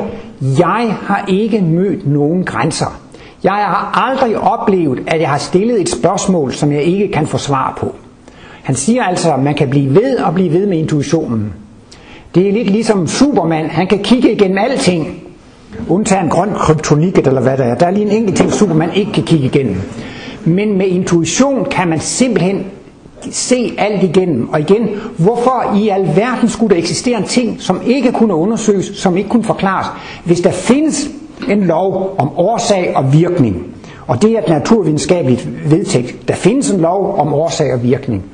[0.58, 3.00] jeg har ikke mødt nogen grænser.
[3.44, 7.38] Jeg har aldrig oplevet, at jeg har stillet et spørgsmål, som jeg ikke kan få
[7.38, 7.94] svar på.
[8.62, 11.52] Han siger altså, at man kan blive ved og blive ved med intuitionen.
[12.34, 13.70] Det er lidt ligesom Superman.
[13.70, 15.22] Han kan kigge igennem alting,
[15.88, 17.74] undtagen en grøn kryptonik eller hvad der er.
[17.74, 19.76] Der er lige en enkelt ting, Superman ikke kan kigge igennem.
[20.44, 22.66] Men med intuition kan man simpelthen
[23.30, 24.48] se alt igennem.
[24.48, 29.16] Og igen, hvorfor i alverden skulle der eksistere en ting, som ikke kunne undersøges, som
[29.16, 29.86] ikke kunne forklares,
[30.24, 31.08] hvis der findes
[31.48, 33.66] en lov om årsag og virkning.
[34.06, 36.28] Og det er et naturvidenskabeligt vedtægt.
[36.28, 38.24] Der findes en lov om årsag og virkning.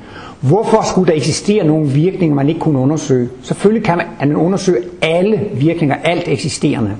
[0.41, 3.29] Hvorfor skulle der eksistere nogle virkninger, man ikke kunne undersøge?
[3.43, 6.91] Selvfølgelig kan man undersøge alle virkninger, alt eksisterende.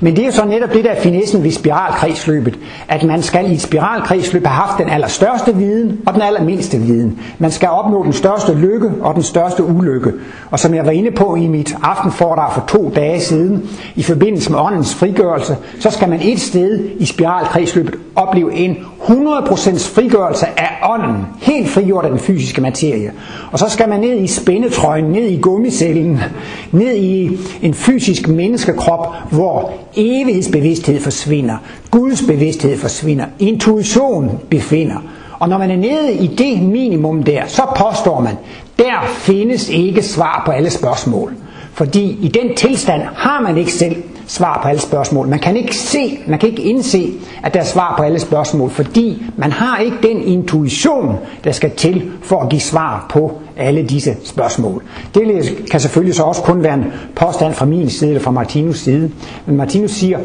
[0.00, 3.54] Men det er jo så netop det der finessen ved spiralkredsløbet, at man skal i
[3.54, 7.18] et spiralkredsløb have haft den allerstørste viden og den allermindste viden.
[7.38, 10.12] Man skal opnå den største lykke og den største ulykke.
[10.50, 14.50] Og som jeg var inde på i mit aftenforedrag for to dage siden, i forbindelse
[14.50, 18.76] med åndens frigørelse, så skal man et sted i spiralkredsløbet opleve en
[19.08, 23.12] 100% frigørelse af ånden, helt frigjort af den fysiske materie.
[23.52, 26.20] Og så skal man ned i spændetrøjen, ned i gummicellen,
[26.72, 31.56] ned i en fysisk menneskekrop, hvor evighedsbevidsthed forsvinder,
[31.90, 34.96] Guds bevidsthed forsvinder, intuition befinder.
[35.38, 38.34] Og når man er nede i det minimum der, så påstår man,
[38.78, 41.34] der findes ikke svar på alle spørgsmål.
[41.72, 43.96] Fordi i den tilstand har man ikke selv
[44.28, 45.28] svar på alle spørgsmål.
[45.28, 47.12] Man kan ikke se, man kan ikke indse,
[47.42, 51.70] at der er svar på alle spørgsmål, fordi man har ikke den intuition, der skal
[51.70, 54.82] til for at give svar på alle disse spørgsmål.
[55.14, 56.84] Det kan selvfølgelig så også kun være en
[57.16, 59.10] påstand fra min side eller fra Martinus side.
[59.46, 60.18] Men Martinus siger,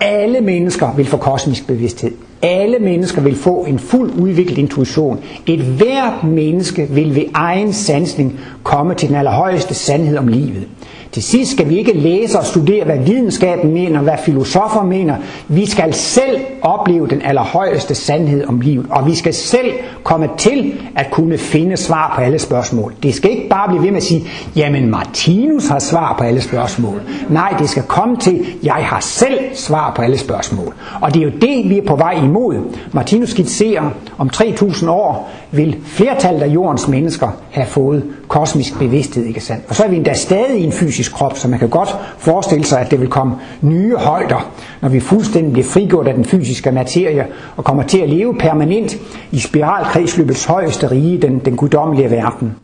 [0.00, 2.12] alle mennesker vil få kosmisk bevidsthed.
[2.42, 5.18] Alle mennesker vil få en fuld udviklet intuition.
[5.46, 10.68] Et hvert menneske vil ved egen sansning komme til den allerhøjeste sandhed om livet.
[11.12, 15.16] Til sidst skal vi ikke læse og studere, hvad videnskaben mener, hvad filosofer mener.
[15.48, 20.72] Vi skal selv opleve den allerhøjeste sandhed om livet, og vi skal selv komme til
[20.96, 22.94] at kunne finde svar på alle spørgsmål.
[23.02, 24.24] Det skal ikke bare blive ved med at sige,
[24.56, 27.02] jamen Martinus har svar på alle spørgsmål.
[27.30, 30.74] Nej, det skal komme til, jeg har selv svar på alle spørgsmål.
[31.00, 32.56] Og det er jo det, vi er på vej imod.
[32.92, 39.40] Martinus skitserer, om 3000 år vil flertallet af jordens mennesker have fået kosmisk bevidsthed, ikke
[39.40, 39.64] sandt?
[39.68, 42.64] Og så er vi endda stadig i en fysisk krop, så man kan godt forestille
[42.64, 46.72] sig, at det vil komme nye højder, når vi fuldstændig bliver frigjort af den fysiske
[46.72, 48.96] materie og kommer til at leve permanent
[49.32, 52.54] i spiralkredsløbets højeste rige, den, den guddommelige verden.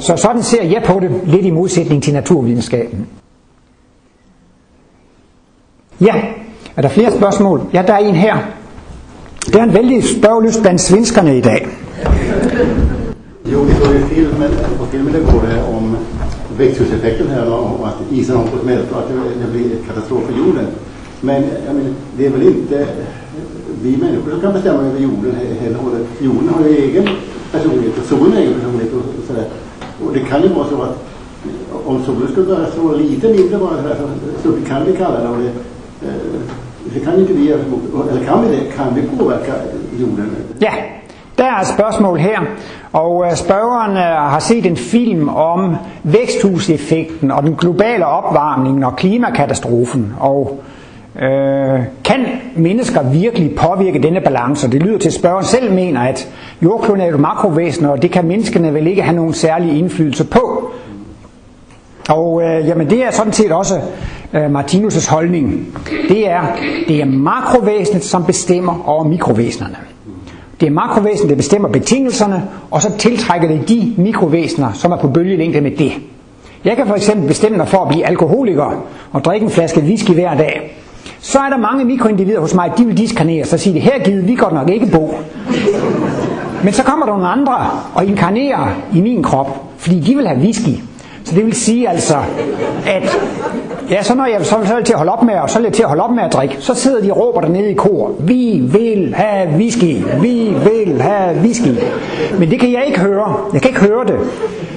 [0.00, 3.06] Så sådan ser jeg på det, lidt i modsætning til naturvidenskaben.
[6.00, 6.22] Ja,
[6.76, 7.60] er der flere spørgsmål?
[7.72, 8.36] Ja, der er en her.
[9.46, 11.68] Det er en vældig spørgelyst blandt svenskerne i dag.
[13.52, 15.22] Jo, vi så i filmen, på filmen det
[15.74, 15.96] om
[16.58, 20.22] växthuseffekten här och att isen har på att smälta och att det blir ett katastrof
[20.26, 20.66] för jorden.
[21.20, 22.86] Men jag menar, det är väl inte
[23.82, 25.78] vi människor som kan bestämma över jorden heller.
[26.20, 27.08] Jorden har ju egen
[27.52, 29.44] personlighet och solen har egen personlighet och sådär.
[30.04, 31.04] Och det kan ju vara så att
[31.84, 35.28] om solen skulle börja så lite mindre bara sådär så, så kan vi kalla det
[35.28, 35.52] och det,
[36.08, 36.14] eh,
[36.94, 38.68] det kan eller kan vi det?
[38.76, 39.52] Kan vi påvirke
[40.00, 40.36] jorden?
[40.60, 40.72] Ja,
[41.38, 42.40] der er et spørgsmål her,
[42.92, 48.96] og øh, spørgeren øh, har set en film om væksthuseffekten og den globale opvarmning og
[48.96, 50.14] klimakatastrofen.
[50.20, 50.60] Og
[51.22, 52.26] øh, kan
[52.56, 54.70] mennesker virkelig påvirke denne balance?
[54.70, 56.28] Det lyder til, at spørgeren selv mener, at
[56.62, 60.70] jordkloden er et makrovæsen, og det kan menneskene vel ikke have nogen særlig indflydelse på.
[62.08, 63.74] Og øh, jamen det er sådan set også
[64.34, 65.66] øh, Martinus' holdning.
[66.08, 66.42] Det er,
[66.88, 69.76] det er makrovæsenet, som bestemmer over mikrovæsenerne.
[70.60, 75.08] Det er makrovæsenet, der bestemmer betingelserne, og så tiltrækker det de mikrovæsener, som er på
[75.08, 75.92] bølgelængde med det.
[76.64, 80.10] Jeg kan for eksempel bestemme mig for at blive alkoholiker og drikke en flaske whisky
[80.10, 80.78] hver dag.
[81.20, 84.28] Så er der mange mikroindivider hos mig, de vil diskarnere, så siger de, her givet
[84.28, 85.14] vi godt nok ikke bo.
[86.64, 87.54] Men så kommer der nogle andre
[87.94, 90.80] og inkarnerer i min krop, fordi de vil have whisky.
[91.24, 92.14] Så det vil sige altså,
[92.86, 93.18] at
[93.90, 95.62] ja, så når jeg så, så er til at holde op med, og så er
[95.62, 97.74] jeg til at holde op med at drikke, så sidder de og råber dernede i
[97.74, 101.74] kor, vi vil have whisky, vi vil have whisky.
[102.38, 103.36] Men det kan jeg ikke høre.
[103.52, 104.18] Jeg kan ikke høre det.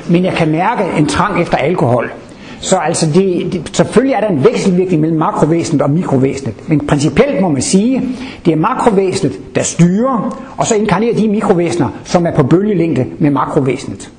[0.10, 2.12] Men jeg kan mærke en trang efter alkohol.
[2.60, 6.53] Så altså det, det, selvfølgelig er der en vekselvirkning mellem makrovæsenet og mikrovæsenet.
[6.67, 8.01] Men principielt må man sige,
[8.45, 13.29] det er makrovæsenet, der styrer, og så inkarnerer de mikrovæsener, som er på bølgelængde med
[13.29, 14.12] makrovæsenet.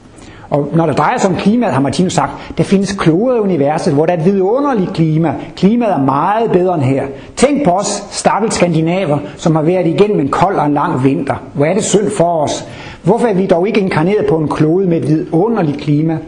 [0.51, 3.95] Og når det drejer sig om klimaet, har Martinus sagt, der findes kloder i universet,
[3.95, 5.35] hvor der er et vidunderligt klima.
[5.57, 7.03] Klimaet er meget bedre end her.
[7.37, 11.35] Tænk på os stakkels skandinaver, som har været igennem en kold og en lang vinter.
[11.55, 12.65] Hvor er det synd for os?
[13.03, 16.19] Hvorfor er vi dog ikke inkarneret på en klode med et vidunderligt klima?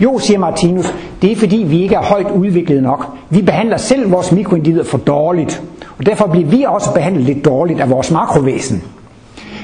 [0.00, 3.06] Jo, siger Martinus, det er fordi vi ikke er højt udviklet nok.
[3.30, 5.62] Vi behandler selv vores mikroindivider for dårligt.
[5.98, 8.82] Og derfor bliver vi også behandlet lidt dårligt af vores makrovæsen.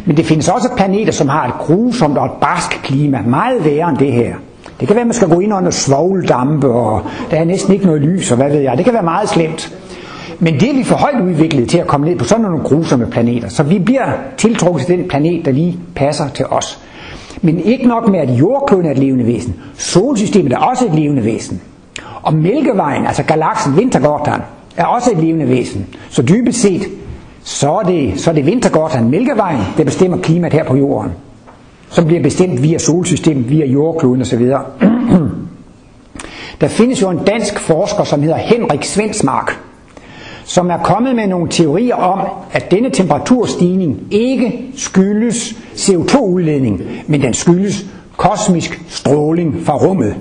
[0.04, 3.88] Men det findes også planeter, som har et grusomt og et barsk klima, meget værre
[3.90, 4.34] end det her.
[4.80, 7.86] Det kan være, at man skal gå ind under svovldampe, og der er næsten ikke
[7.86, 8.76] noget lys, og hvad ved jeg.
[8.76, 9.76] Det kan være meget slemt.
[10.38, 13.06] Men det er vi for højt udviklet til at komme ned på sådan nogle grusomme
[13.06, 13.48] planeter.
[13.48, 16.78] Så vi bliver tiltrukket til den planet, der lige passer til os.
[17.42, 19.56] Men ikke nok med, at jordkloden er et levende væsen.
[19.74, 21.60] Solsystemet er også et levende væsen.
[22.22, 24.42] Og Mælkevejen, altså galaksen Vintergården,
[24.76, 25.86] er også et levende væsen.
[26.10, 26.82] Så dybest set,
[27.42, 31.12] så er det, så er det Vintergården, Mælkevejen, der bestemmer klimaet her på jorden.
[31.90, 34.50] Som bliver bestemt via solsystemet, via jordkloden osv.
[36.60, 39.58] Der findes jo en dansk forsker, som hedder Henrik Svensmark,
[40.44, 42.20] som er kommet med nogle teorier om,
[42.52, 50.16] at denne temperaturstigning ikke skyldes CO2-udledning, men den skyldes kosmisk stråling fra rummet.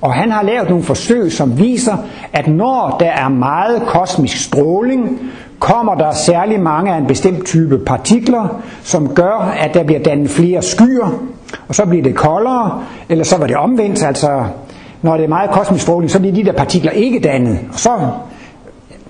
[0.00, 1.96] Og han har lavet nogle forsøg, som viser,
[2.32, 5.20] at når der er meget kosmisk stråling,
[5.58, 10.30] kommer der særlig mange af en bestemt type partikler, som gør, at der bliver dannet
[10.30, 11.22] flere skyer,
[11.68, 14.44] og så bliver det koldere, eller så var det omvendt, altså
[15.02, 17.58] når det er meget kosmisk stråling, så bliver de der partikler ikke dannet.
[17.72, 17.90] Og så,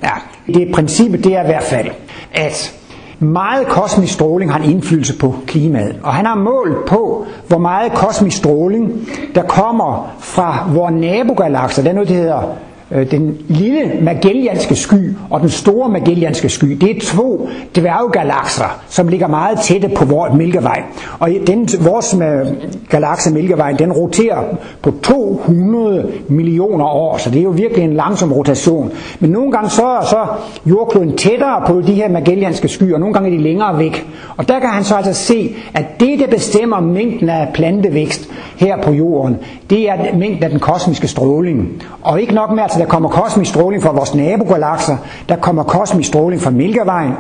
[0.03, 0.11] ja,
[0.47, 1.89] det princippet det er i hvert fald,
[2.35, 2.78] at
[3.19, 5.97] meget kosmisk stråling har en indflydelse på klimaet.
[6.03, 11.83] Og han har målt på, hvor meget kosmisk stråling, der kommer fra vores nabogalakser.
[11.83, 12.43] Der er noget, der hedder
[12.91, 19.09] Øh, den lille Magellanske sky og den store Magellanske sky, det er to dværggalakser, som
[19.09, 20.83] ligger meget tætte på vores Mælkevej.
[21.19, 22.47] Og den, vores øh,
[22.89, 24.43] galakse Mælkevej, den roterer
[24.83, 28.91] på 200 millioner år, så det er jo virkelig en langsom rotation.
[29.21, 30.27] Men nogle gange så er så
[30.67, 34.07] jordkloden tættere på de her Magellanske skyer, og nogle gange er de længere væk.
[34.37, 38.83] Og der kan han så altså se, at det, der bestemmer mængden af plantevækst her
[38.83, 39.37] på jorden,
[39.71, 41.83] det er mængden af den kosmiske stråling.
[42.03, 44.97] Og ikke nok med, at Altså, der kommer kosmisk stråling fra vores nabogalakser,
[45.29, 47.13] der kommer kosmisk stråling fra Mælkevejen,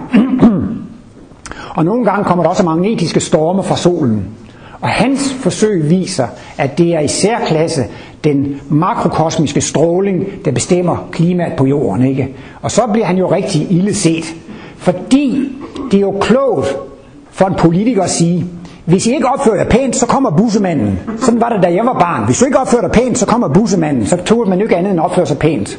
[1.76, 4.24] og nogle gange kommer der også magnetiske storme fra solen.
[4.80, 6.26] Og hans forsøg viser,
[6.58, 7.84] at det er i særklasse
[8.24, 12.06] den makrokosmiske stråling, der bestemmer klimaet på jorden.
[12.06, 12.34] Ikke?
[12.62, 14.34] Og så bliver han jo rigtig ille set.
[14.76, 15.52] Fordi
[15.90, 16.76] det er jo klogt
[17.30, 18.46] for en politiker at sige,
[18.88, 21.00] hvis I ikke opfører jer pænt, så kommer bussemanden.
[21.18, 22.24] Sådan var det, da jeg var barn.
[22.24, 24.06] Hvis du ikke opfører dig pænt, så kommer bussemanden.
[24.06, 25.78] Så tog man jo ikke andet end at opføre sig pænt.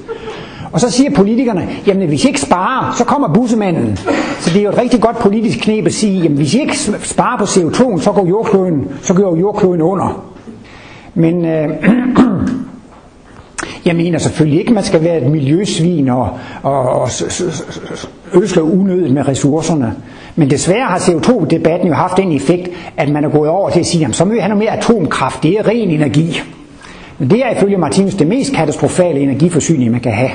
[0.72, 3.98] Og så siger politikerne, jamen hvis I ikke sparer, så kommer bussemanden.
[4.39, 6.78] Så det er jo et rigtig godt politisk knep at sige, jamen hvis I ikke
[7.04, 10.26] sparer på CO2, så går jordkloden, så går jordkloden under.
[11.13, 11.69] Men øh,
[13.86, 16.30] jeg mener selvfølgelig ikke, at man skal være et miljøsvin og,
[16.63, 17.10] og, og
[18.34, 19.95] øsle unødigt med ressourcerne.
[20.36, 23.86] Men desværre har CO2-debatten jo haft den effekt, at man er gået over til at
[23.86, 26.42] sige, jamen så må vi have noget mere atomkraft, det er ren energi.
[27.18, 30.30] Men det er ifølge Martinus det mest katastrofale energiforsyning, man kan have.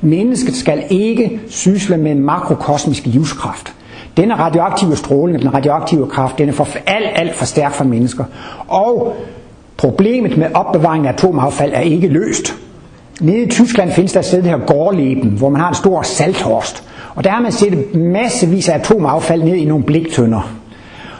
[0.00, 3.74] Mennesket skal ikke sysle med en makrokosmisk livskraft.
[4.16, 8.24] Denne radioaktive stråling, den radioaktive kraft, den er for alt, alt for stærk for mennesker.
[8.68, 9.16] Og
[9.76, 12.54] problemet med opbevaring af atomaffald er ikke løst.
[13.20, 16.02] Nede i Tyskland findes der et sted, der hedder Gorleben, hvor man har en stor
[16.02, 16.84] salthorst.
[17.14, 20.52] Og der har man set massevis af atomaffald ned i nogle bliktønder.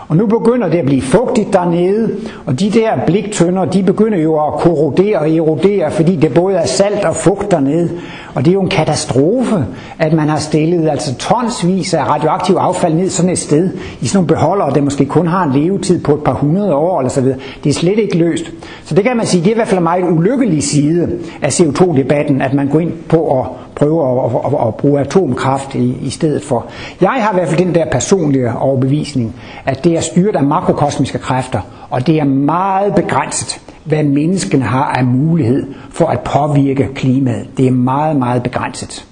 [0.08, 2.10] Og nu begynder det at blive fugtigt dernede,
[2.46, 6.66] og de der bliktønder, de begynder jo at korrodere og erodere, fordi det både er
[6.66, 7.90] salt og fugt dernede.
[8.34, 9.64] Og det er jo en katastrofe,
[9.98, 14.16] at man har stillet altså tonsvis af radioaktiv affald ned sådan et sted, i sådan
[14.16, 17.20] nogle beholdere, der måske kun har en levetid på et par hundrede år eller så
[17.20, 17.38] videre.
[17.64, 18.44] Det er slet ikke løst.
[18.84, 21.08] Så det kan man sige, det er i hvert fald en meget ulykkelig side
[21.42, 25.74] af CO2-debatten, at man går ind på at prøve at, at, at, at bruge atomkraft
[25.74, 26.66] i, i stedet for.
[27.00, 29.34] Jeg har i hvert fald den der personlige overbevisning,
[29.66, 34.84] at det er styret af makrokosmiske kræfter, og det er meget begrænset hvad menneskene har
[34.84, 37.46] af mulighed for at påvirke klimaet.
[37.56, 39.06] Det er meget, meget begrænset.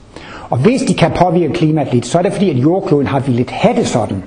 [0.51, 3.51] Og hvis de kan påvirke klimaet lidt, så er det fordi, at jordkloden har villet
[3.51, 4.23] have det sådan.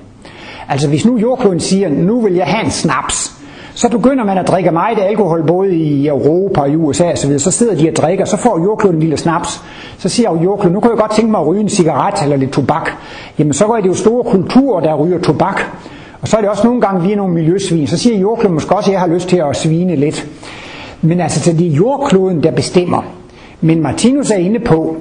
[0.68, 4.48] Altså hvis nu jordkloden siger, nu vil jeg have en snaps, så begynder man at
[4.48, 7.38] drikke meget alkohol både i Europa og i USA osv.
[7.38, 9.62] Så sidder de og drikker, så får jordkloden en lille snaps.
[9.98, 12.52] Så siger jordkloden, nu kan jeg godt tænke mig at ryge en cigaret eller lidt
[12.52, 12.90] tobak.
[13.38, 15.60] Jamen så går det jo store kulturer, der ryger tobak.
[16.24, 17.86] Og så er det også nogle gange, vi er nogle miljøsvin.
[17.86, 20.26] Så siger jordkloden måske også, at jeg har lyst til at svine lidt.
[21.02, 23.02] Men altså, så det er jordkloden, der bestemmer.
[23.60, 24.96] Men Martinus er inde på,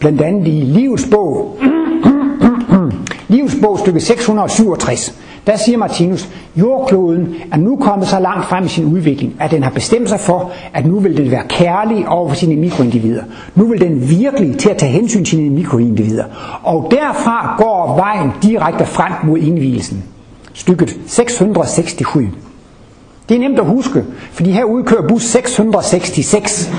[0.00, 1.58] blandt andet i Livsbog,
[3.28, 5.14] Livsbog stykke 667,
[5.48, 9.62] der siger Martinus, jordkloden er nu kommet så langt frem i sin udvikling, at den
[9.62, 13.22] har bestemt sig for, at nu vil den være kærlig over for sine mikroindivider.
[13.54, 16.24] Nu vil den virkelig til at tage hensyn til sine mikroindivider.
[16.62, 20.04] Og derfra går vejen direkte frem mod indvielsen.
[20.54, 21.94] Stykket 667.
[23.28, 26.70] Det er nemt at huske, fordi herude kører bus 666.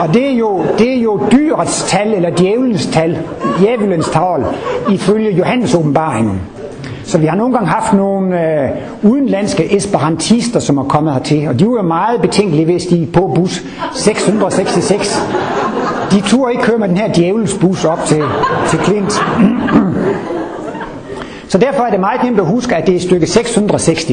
[0.00, 3.18] Og det er jo, det er jo dyrets tal, eller djævelens tal,
[3.58, 4.44] djævelens tal,
[4.90, 6.40] ifølge Johannes åbenbaringen.
[7.04, 8.70] Så vi har nogle gange haft nogle øh,
[9.02, 13.06] udenlandske esperantister, som er kommet hertil, og de var jo meget betænkelige ved at stige
[13.06, 15.22] på bus 666.
[16.10, 18.22] De turde ikke køre med den her djævelens bus op til,
[18.68, 19.12] til Klint.
[21.48, 24.06] Så derfor er det meget nemt at huske, at det er stykke 667,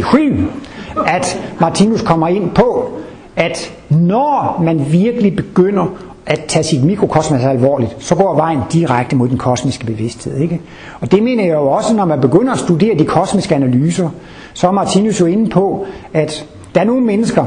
[1.08, 2.91] at Martinus kommer ind på,
[3.38, 5.86] at når man virkelig begynder
[6.26, 10.38] at tage sit mikrokosmos alvorligt, så går vejen direkte mod den kosmiske bevidsthed.
[10.38, 10.62] Ikke?
[11.02, 14.10] Og det mener jeg jo også, når man begynder at studere de kosmiske analyser,
[14.54, 17.46] så er Martinus jo inde på, at der er nogle mennesker,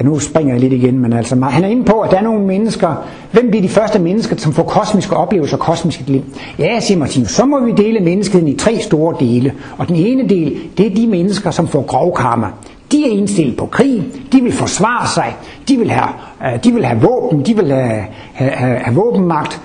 [0.00, 2.22] ja nu springer jeg lidt igen, men altså han er inde på, at der er
[2.22, 6.22] nogle mennesker, hvem bliver de første mennesker, som får kosmiske oplevelser og kosmiske liv?
[6.58, 10.28] Ja, siger Martinus, så må vi dele menneskeheden i tre store dele, og den ene
[10.28, 12.46] del, det er de mennesker, som får grovkarma.
[12.92, 15.36] De er indstillet på krig, de vil forsvare sig,
[15.68, 16.08] de vil have,
[16.46, 19.60] øh, de vil have våben, de vil have, have, have, have våbenmagt,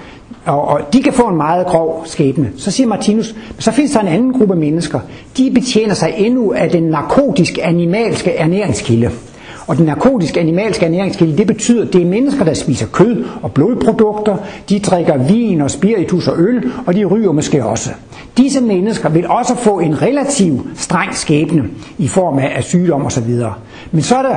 [0.45, 2.51] og, og de kan få en meget grov skæbne.
[2.57, 4.99] Så siger Martinus, så findes der en anden gruppe mennesker,
[5.37, 9.09] de betjener sig endnu af den narkotisk-animalske ernæringskilde.
[9.67, 13.51] Og den narkotiske animalske ernæringskilde, det betyder, at det er mennesker, der spiser kød og
[13.51, 14.37] blodprodukter,
[14.69, 17.89] de drikker vin og spiritus og øl, og de ryger måske også.
[18.37, 21.63] Disse mennesker vil også få en relativ streng skæbne
[21.97, 23.29] i form af sygdom osv.
[23.91, 24.35] Men så er der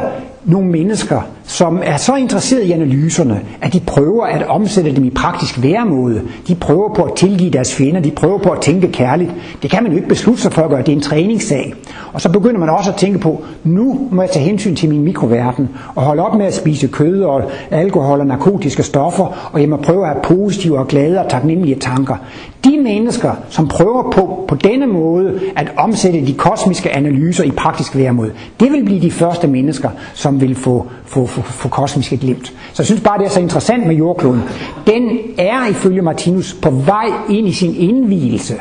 [0.49, 5.11] nogle mennesker, som er så interesseret i analyserne, at de prøver at omsætte dem i
[5.11, 6.22] praktisk væremåde.
[6.49, 9.30] De prøver på at tilgive deres fjender, de prøver på at tænke kærligt.
[9.62, 11.74] Det kan man jo ikke beslutte sig for at gøre, det er en træningssag.
[12.12, 15.03] Og så begynder man også at tænke på, nu må jeg tage hensyn til min
[15.03, 19.68] mikroverden, og holde op med at spise kød og alkohol og narkotiske stoffer, og jeg
[19.68, 22.16] må prøve at have positive og glade og taknemmelige tanker.
[22.64, 27.96] De mennesker, som prøver på, på denne måde at omsætte de kosmiske analyser i praktisk
[27.96, 32.46] væremåde, det vil blive de første mennesker, som vil få, få, få, få kosmiske glimt.
[32.46, 34.42] Så jeg synes bare, det er så interessant med jordkloden.
[34.86, 38.54] Den er ifølge Martinus på vej ind i sin indvielse.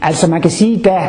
[0.00, 1.08] Altså man kan sige, da,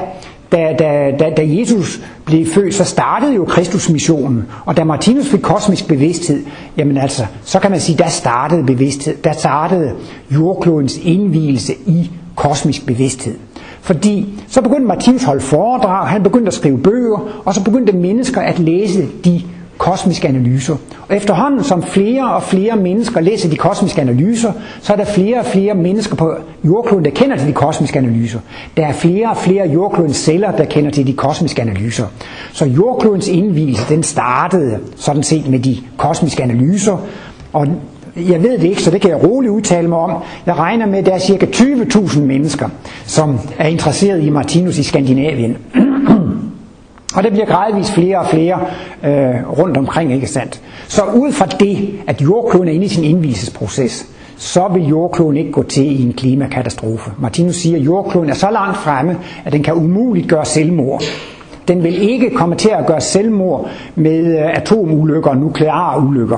[0.52, 4.46] da, da, da, da Jesus blev født, så startede jo Kristusmissionen.
[4.66, 6.44] Og da Martinus fik kosmisk bevidsthed,
[6.78, 9.94] jamen altså, så kan man sige, der startede bevidsthed, der startede
[10.32, 13.36] jordklodens indvielse i kosmisk bevidsthed.
[13.82, 17.94] Fordi så begyndte Martinus at holde foredrag, han begyndte at skrive bøger, og så begyndte
[17.94, 19.42] mennesker at læse de
[19.78, 20.76] kosmiske analyser.
[21.10, 25.40] Og efterhånden som flere og flere mennesker læser de kosmiske analyser, så er der flere
[25.40, 26.34] og flere mennesker på
[26.64, 28.40] jordkloden, der kender til de kosmiske analyser.
[28.78, 32.06] Der er flere og flere jordklodens celler, der kender til de kosmiske analyser.
[32.54, 36.98] Så jordklodens indvielse, den startede sådan set med de kosmiske analyser,
[37.54, 37.68] og
[38.16, 40.12] jeg ved det ikke, så det kan jeg roligt udtale mig om.
[40.46, 42.70] Jeg regner med, at der er cirka 20.000 mennesker,
[43.06, 45.58] som er interesseret i Martinus i Skandinavien.
[47.16, 48.60] Og det bliver gradvist flere og flere
[49.04, 50.62] øh, rundt omkring, ikke sandt?
[50.88, 54.08] Så ud fra det, at jordkloden er inde i sin indvisesproces,
[54.38, 57.12] så vil jordkloden ikke gå til i en klimakatastrofe.
[57.20, 61.02] Martinus siger, at jordkloden er så langt fremme, at den kan umuligt gøre selvmord.
[61.68, 66.38] Den vil ikke komme til at gøre selvmord med øh, atomulykker og nukleare ulykker.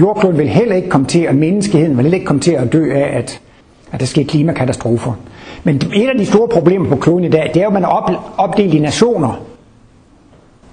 [0.00, 2.92] Jordkloden vil heller ikke komme til, at menneskeheden vil heller ikke komme til at dø
[2.92, 3.40] af, at,
[3.92, 5.12] at der sker klimakatastrofer.
[5.64, 7.84] Men et af de store problemer på kloden i dag, det er jo, at man
[7.84, 9.40] er opdelt i nationer.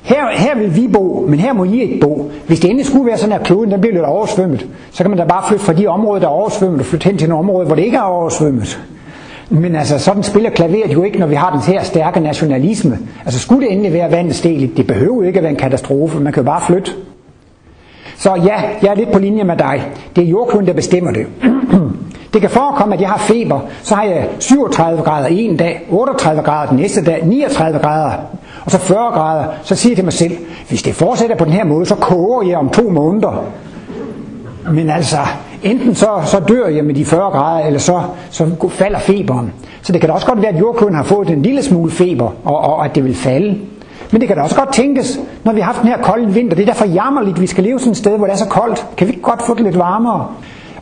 [0.02, 2.32] Her, her vil vi bo, men her må I ikke bo.
[2.48, 5.20] Hvis det endelig skulle være sådan, at kloden den bliver lidt oversvømmet, så kan man
[5.20, 7.68] da bare flytte fra de områder, der er oversvømmet, og flytte hen til nogle områder,
[7.68, 8.80] hvor det ikke er oversvømmet.
[9.50, 13.00] Men altså, sådan spiller klaveret jo ikke, når vi har den her stærke nationalisme.
[13.26, 16.34] Altså, skulle det endelig være vandesteligt, det behøver jo ikke at være en katastrofe, man
[16.34, 16.92] kan jo bare flytte.
[18.18, 19.84] Så ja, jeg er lidt på linje med dig.
[20.16, 21.26] Det er jordkloden, der bestemmer det.
[22.34, 26.42] Det kan forekomme, at jeg har feber, så har jeg 37 grader en dag, 38
[26.42, 28.14] grader den næste dag, 39 grader,
[28.66, 29.46] og så 40 grader.
[29.64, 30.38] Så siger jeg til mig selv,
[30.70, 33.46] hvis det fortsætter på den her måde, så koger jeg om to måneder.
[34.72, 35.18] Men altså,
[35.64, 39.54] enten så, så dør jeg med de 40 grader, eller så, så falder feberen.
[39.82, 42.32] Så det kan da også godt være, at jordkloden har fået en lille smule feber,
[42.44, 43.60] og, og at det vil falde.
[44.14, 46.56] Men det kan da også godt tænkes, når vi har haft den her kolde vinter,
[46.56, 48.48] det er derfor jammerligt, at vi skal leve sådan et sted, hvor det er så
[48.48, 48.86] koldt.
[48.98, 50.28] Kan vi ikke godt få det lidt varmere?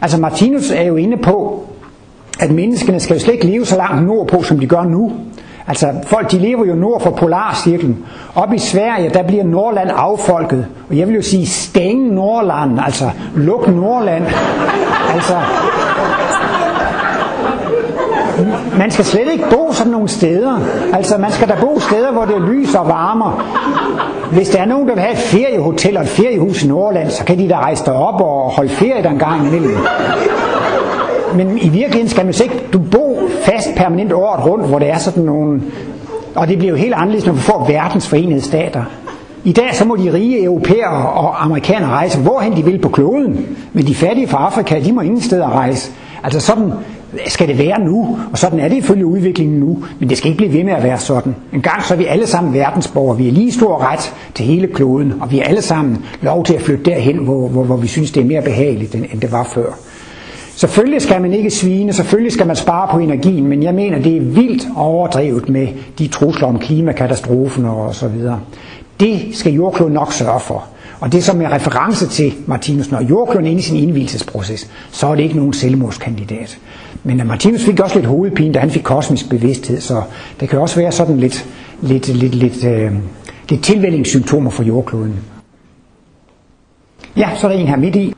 [0.01, 1.63] Altså Martinus er jo inde på,
[2.39, 5.11] at menneskene skal jo slet ikke leve så langt nordpå, som de gør nu.
[5.67, 8.05] Altså folk de lever jo nord for polarcirklen.
[8.35, 10.67] Op i Sverige, der bliver Nordland affolket.
[10.89, 14.23] Og jeg vil jo sige, stænge Nordland, altså luk Nordland.
[15.13, 15.35] Altså,
[18.77, 20.59] man skal slet ikke bo sådan nogle steder.
[20.93, 23.45] Altså, man skal da bo steder, hvor det er lys og varmer.
[24.31, 27.23] Hvis der er nogen, der vil have et feriehotel og et feriehus i Nordland, så
[27.25, 29.77] kan de da rejse derop og holde ferie der en gang imellem.
[31.35, 34.97] Men i virkeligheden skal man ikke du bo fast permanent året rundt, hvor det er
[34.97, 35.61] sådan nogle...
[36.35, 38.83] Og det bliver jo helt anderledes, når vi får verdens forenede stater.
[39.43, 43.57] I dag så må de rige europæere og amerikanere rejse, hvorhen de vil på kloden.
[43.73, 45.91] Men de fattige fra Afrika, de må ingen steder rejse.
[46.23, 46.71] Altså sådan
[47.27, 50.37] skal det være nu, og sådan er det ifølge udviklingen nu, men det skal ikke
[50.37, 51.35] blive ved med at være sådan.
[51.53, 54.67] En gang så er vi alle sammen verdensborgere, vi er lige stor ret til hele
[54.67, 57.87] kloden, og vi er alle sammen lov til at flytte derhen, hvor, hvor, hvor vi
[57.87, 59.77] synes, det er mere behageligt, end, end det var før.
[60.55, 64.17] Selvfølgelig skal man ikke svine, selvfølgelig skal man spare på energien, men jeg mener, det
[64.17, 65.67] er vildt overdrevet med
[65.99, 68.39] de trusler om klimakatastrofen og så videre.
[68.99, 70.63] Det skal jordkloden nok sørge for.
[70.99, 75.07] Og det som er reference til Martinus, når jordkloden er inde i sin indvielsesproces, så
[75.07, 76.57] er det ikke nogen selvmordskandidat.
[77.03, 80.01] Men øh, Martinus fik også lidt hovedpine, da han fik kosmisk bevidsthed, så
[80.39, 81.45] det kan også være sådan lidt,
[81.81, 82.91] lidt, lidt, lidt, øh,
[83.49, 85.15] det tilvældingssymptomer for jordkloden.
[87.17, 88.13] Ja, så er der en her midt i.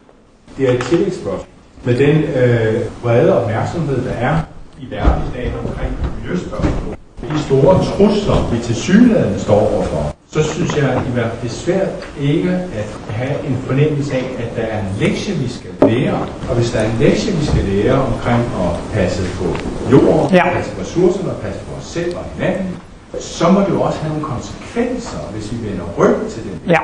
[0.58, 1.48] Det er et tillægsspørgsmål.
[1.84, 4.38] Med den øh, brede opmærksomhed, der er
[4.82, 10.44] i verden i dag omkring miljøspørgsmål, de store trusler, vi til synligheden står overfor, så
[10.44, 11.90] synes jeg i hvert fald, det er svært
[12.22, 16.20] ikke at have en fornemmelse af, at der er en lektie, vi skal lære.
[16.50, 19.46] Og hvis der er en lektie, vi skal lære omkring at passe på
[19.92, 20.54] jorden, Ja.
[20.56, 22.78] passe på ressourcerne og passe på os selv og hinanden,
[23.20, 26.60] så må det jo også have nogle konsekvenser, hvis vi vender ryggen til den.
[26.70, 26.80] Ja.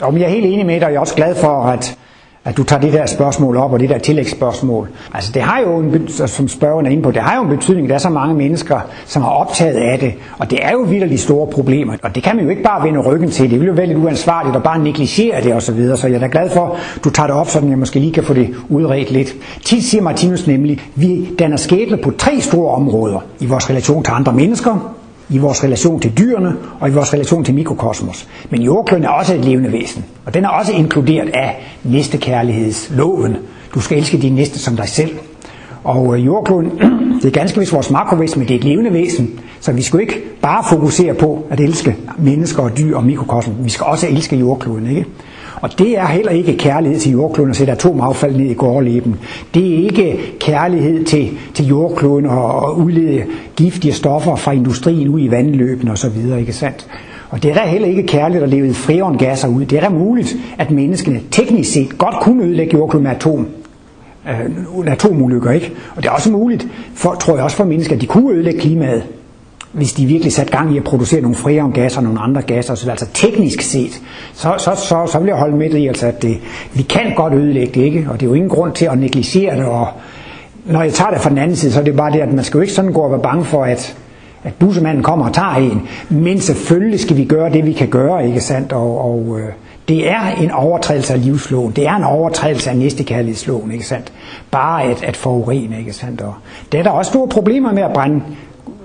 [0.00, 1.98] Og jeg er helt enig med dig, og jeg er også glad for, at,
[2.44, 4.88] at du tager det der spørgsmål op, og det der tillægsspørgsmål.
[5.14, 7.88] Altså det har jo, en, som spørgeren er inde på, det har jo en betydning,
[7.88, 11.20] der er så mange mennesker, som er optaget af det, og det er jo vildt
[11.20, 13.72] store problemer, og det kan man jo ikke bare vende ryggen til, det vil jo
[13.72, 15.96] være lidt uansvarligt at bare negligere det osv., så, videre.
[15.96, 18.12] så jeg er da glad for, at du tager det op, så jeg måske lige
[18.12, 19.34] kan få det udredt lidt.
[19.64, 24.12] Tit siger Martinus nemlig, vi danner skæbne på tre store områder i vores relation til
[24.12, 24.94] andre mennesker,
[25.28, 28.28] i vores relation til dyrene og i vores relation til mikrokosmos.
[28.50, 33.36] Men jordkloden er også et levende væsen, og den er også inkluderet af næstekærlighedsloven.
[33.74, 35.10] Du skal elske din næste som dig selv.
[35.84, 36.70] Og øh, jordkloden,
[37.22, 39.40] det er ganske vist vores makrovæsen, men det er et levende væsen.
[39.60, 43.56] Så vi skal jo ikke bare fokusere på at elske mennesker og dyr og mikrokosmos.
[43.64, 45.06] Vi skal også elske jordkloden, ikke?
[45.60, 49.16] Og det er heller ikke kærlighed til jordkloden at sætte atomaffald ned i gårdleben.
[49.54, 53.24] Det er ikke kærlighed til, til jordkloden og, og udlede
[53.56, 56.86] giftige stoffer fra industrien ud i vandløbene osv., ikke sandt?
[57.30, 59.64] Og det er da heller ikke kærligt at leve freongasser ud.
[59.64, 63.46] Det er da muligt, at menneskene teknisk set godt kunne ødelægge jordkloden med atom
[64.28, 65.72] øh, atomulykker, ikke?
[65.96, 68.60] Og det er også muligt, for, tror jeg også for mennesker, at de kunne ødelægge
[68.60, 69.02] klimaet,
[69.74, 72.88] hvis de virkelig satte gang i at producere nogle freongasser og nogle andre gasser osv.
[72.88, 74.02] Altså teknisk set,
[74.34, 76.38] så, så, så, så vil jeg holde med det i, altså, at det,
[76.74, 78.06] vi kan godt ødelægge det, ikke?
[78.10, 79.88] Og det er jo ingen grund til at negligere det, og
[80.64, 82.44] når jeg tager det fra den anden side, så er det bare det, at man
[82.44, 83.96] skal jo ikke sådan gå og være bange for, at,
[84.44, 85.88] at bussemanden kommer og tager en.
[86.08, 88.72] Men selvfølgelig skal vi gøre det, vi kan gøre, ikke sandt?
[88.72, 89.48] Og, og øh,
[89.88, 91.72] det er en overtrædelse af livsloven.
[91.72, 94.12] Det er en overtrædelse af næstekærlighedsloven, ikke sandt?
[94.50, 96.20] Bare at, at forurene, ikke sandt?
[96.20, 96.34] Og
[96.72, 98.22] det er der også store problemer med at brænde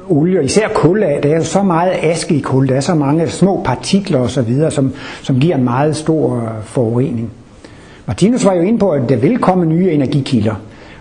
[0.10, 1.20] olie, og især kul af.
[1.24, 4.70] Der er jo så meget aske i kul, der er så mange små partikler osv.,
[4.70, 7.32] som, som giver en meget stor øh, forurening.
[8.06, 10.56] Martinus var jo inde på, at der vil komme nye energikilder,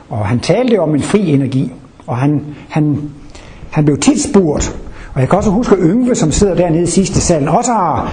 [0.09, 1.73] og han talte om en fri energi,
[2.07, 3.11] og han, han,
[3.71, 4.77] han blev tit spurgt,
[5.15, 8.13] og jeg kan også huske, Yngve, som sidder dernede i sidste salen, også har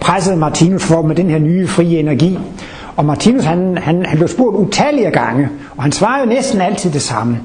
[0.00, 2.38] presset Martinus for med den her nye frie energi.
[2.96, 6.90] Og Martinus, han, han, han blev spurgt utallige gange, og han svarede jo næsten altid
[6.90, 7.38] det samme.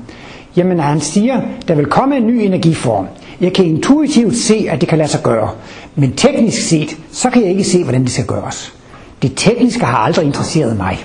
[0.58, 3.08] Jamen, han siger, der vil komme en ny energiform.
[3.41, 5.50] Jeg kan intuitivt se, at det kan lade sig gøre.
[5.95, 8.74] Men teknisk set, så kan jeg ikke se, hvordan det skal gøres.
[9.22, 10.97] Det tekniske har aldrig interesseret mig.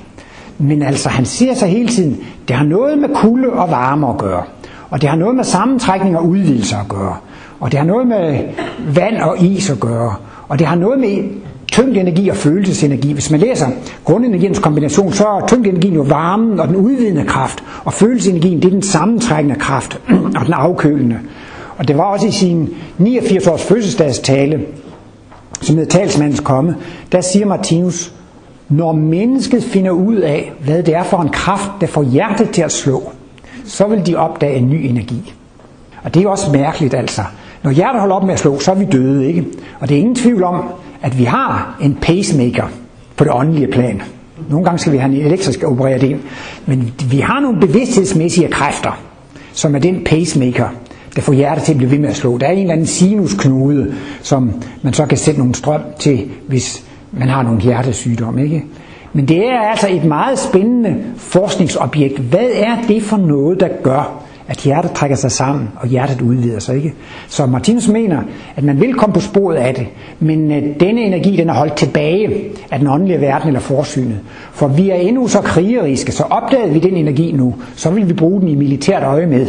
[0.59, 4.19] Men altså, han siger sig hele tiden, det har noget med kulde og varme at
[4.19, 4.43] gøre.
[4.91, 7.17] Og det har noget med sammentrækning og udvidelse at gøre.
[7.61, 8.39] Og det har noget med
[8.95, 10.15] vand og is at gøre.
[10.49, 11.23] Og det har noget med
[11.75, 13.13] tyngdenergi og følelsesenergi.
[13.13, 13.67] Hvis man læser
[14.05, 18.71] grundenergiens kombination, så er tyngdenergien jo varmen og den udvidende kraft, og følelsesenergien det er
[18.71, 20.01] den sammentrækkende kraft
[20.39, 21.19] og den afkølende.
[21.79, 24.61] Og det var også i sin 89 års fødselsdagstale,
[25.61, 26.77] som hedder talsmandens komme,
[27.13, 28.13] der siger Martinus,
[28.69, 32.63] når mennesket finder ud af, hvad det er for en kraft, der får hjertet til
[32.63, 33.13] at slå,
[33.65, 35.35] så vil de opdage en ny energi.
[36.03, 37.23] Og det er jo også mærkeligt altså.
[37.63, 39.45] Når hjertet holder op med at slå, så er vi døde, ikke?
[39.81, 40.65] Og det er ingen tvivl om,
[41.05, 42.65] at vi har en pacemaker
[43.17, 44.03] på det åndelige plan.
[44.51, 46.21] Nogle gange skal vi have en elektrisk opereret ind.
[46.67, 49.01] Men vi har nogle bevidsthedsmæssige kræfter,
[49.53, 50.69] som er den pacemaker,
[51.17, 52.39] der får hjertet til at blive ved med at slå.
[52.39, 54.53] Der er en eller anden sinusknude, som
[54.83, 58.43] man så kan sætte nogle strøm til, hvis man har nogle hjertesygdomme.
[58.45, 58.65] Ikke?
[59.13, 62.19] Men det er altså et meget spændende forskningsobjekt.
[62.19, 66.59] Hvad er det for noget, der gør, at hjertet trækker sig sammen, og hjertet udvider
[66.59, 66.77] sig.
[66.77, 66.95] Ikke?
[67.29, 68.23] Så Martinus mener,
[68.57, 69.87] at man vil komme på sporet af det,
[70.21, 74.19] men øh, denne energi den er holdt tilbage af den åndelige verden eller forsynet.
[74.53, 78.13] For vi er endnu så krigeriske, så opdagede vi den energi nu, så vil vi
[78.13, 79.47] bruge den i militært øje med.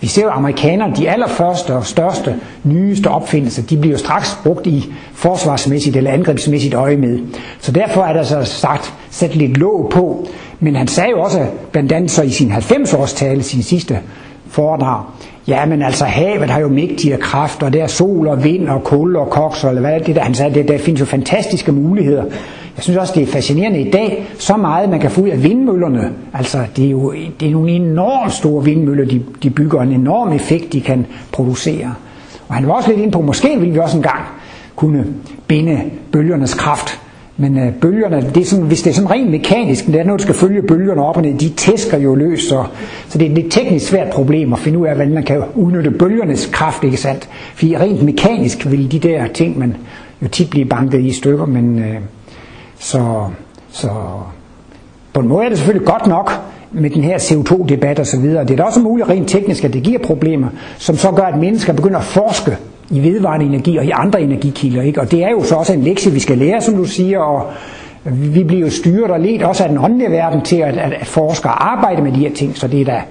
[0.00, 2.34] Vi ser jo amerikanerne, de allerførste og største,
[2.64, 7.18] nyeste opfindelser, de bliver jo straks brugt i forsvarsmæssigt eller angrebsmæssigt øje med.
[7.60, 10.26] Så derfor er der så sagt, sat lidt låg på.
[10.60, 13.98] Men han sagde jo også, blandt andet så i sin 90-års tale, sin sidste
[14.54, 15.02] foredrag,
[15.48, 19.16] ja, men altså havet har jo mægtige kræfter, der er sol og vind og kul
[19.16, 22.24] og koks, og hvad det der, han sagde, det, der findes jo fantastiske muligheder.
[22.76, 25.42] Jeg synes også, det er fascinerende i dag, så meget man kan få ud af
[25.42, 26.12] vindmøllerne.
[26.34, 30.32] Altså, det er jo det er nogle enormt store vindmøller, de, de bygger, en enorm
[30.32, 31.94] effekt, de kan producere.
[32.48, 34.20] Og han var også lidt ind på, måske ville vi også engang
[34.76, 35.06] kunne
[35.46, 35.80] binde
[36.12, 37.03] bølgernes kraft.
[37.36, 40.20] Men øh, bølgerne, det er sådan, hvis det er sådan rent mekanisk, det er noget,
[40.20, 42.64] der skal følge bølgerne op og ned, de tæsker jo løs, så,
[43.08, 45.42] så det er et lidt teknisk svært problem at finde ud af, hvordan man kan
[45.54, 47.28] udnytte bølgernes kraft, ikke sandt?
[47.54, 49.76] Fordi rent mekanisk vil de der ting, man
[50.22, 51.96] jo tit blive banket i stykker, men øh,
[52.78, 53.26] så,
[53.70, 53.88] så
[55.12, 56.32] på en måde er det selvfølgelig godt nok
[56.72, 58.44] med den her CO2-debat og så videre.
[58.44, 61.38] Det er da også muligt rent teknisk, at det giver problemer, som så gør, at
[61.38, 62.56] mennesker begynder at forske
[62.90, 64.82] i vedvarende energi og i andre energikilder.
[64.82, 65.00] Ikke?
[65.00, 67.52] Og det er jo så også en lektie, vi skal lære, som du siger, og
[68.04, 71.06] vi bliver jo styret og let også af den åndelige verden til at, at, at
[71.06, 73.02] forske og arbejde med de her ting, så det er da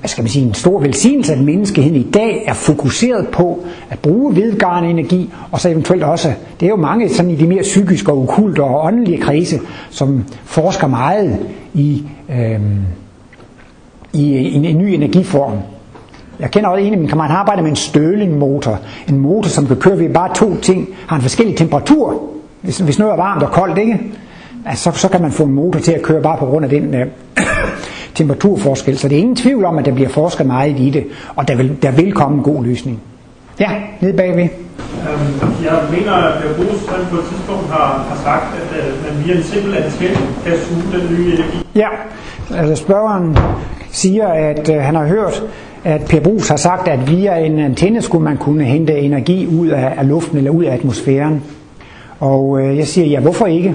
[0.00, 3.98] hvad skal man sige, en stor velsignelse, at menneskeheden i dag er fokuseret på at
[3.98, 7.62] bruge vedvarende energi, og så eventuelt også, det er jo mange sådan i de mere
[7.62, 9.60] psykiske og okulte og åndelige kredse,
[9.90, 11.38] som forsker meget
[11.74, 12.60] i, øh,
[14.12, 15.52] i en, en ny energiform.
[16.40, 18.78] Jeg kender også en af mine kammerater, han arbejder med en støling-motor.
[19.08, 22.22] En motor, som kan køre ved bare to ting, har en forskellig temperatur.
[22.62, 24.00] Hvis, hvis noget er varmt og koldt, ikke?
[24.66, 26.70] Altså, så, så kan man få en motor til at køre bare på grund af
[26.70, 27.06] den øh,
[28.14, 28.98] temperaturforskel.
[28.98, 31.04] Så det er ingen tvivl om, at der bliver forsket meget i det,
[31.36, 33.00] og der vil, der vil komme en god løsning.
[33.60, 33.70] Ja,
[34.00, 34.42] nede bagved.
[34.42, 39.24] Øhm, jeg mener, at Per Brugs på et tidspunkt har, har sagt, at øh, man
[39.24, 41.66] via en simpel antenne kan suge den nye energi.
[41.74, 41.88] Ja,
[42.56, 43.38] altså spørgeren
[43.90, 45.42] siger, at øh, han har hørt,
[45.84, 49.68] at Per Brugs har sagt, at via en antenne skulle man kunne hente energi ud
[49.68, 51.42] af, af luften eller ud af atmosfæren.
[52.20, 53.74] Og øh, jeg siger, ja, hvorfor ikke?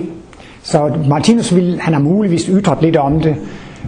[0.63, 3.35] Så Martinus vil, han har muligvis ytret lidt om det,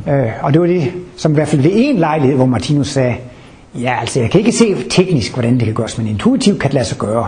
[0.09, 3.16] øh, og det var det, som i hvert fald ved en lejlighed, hvor Martinus sagde,
[3.82, 6.74] ja, altså jeg kan ikke se teknisk, hvordan det kan gøres, men intuitivt kan det
[6.74, 7.28] lade sig gøre.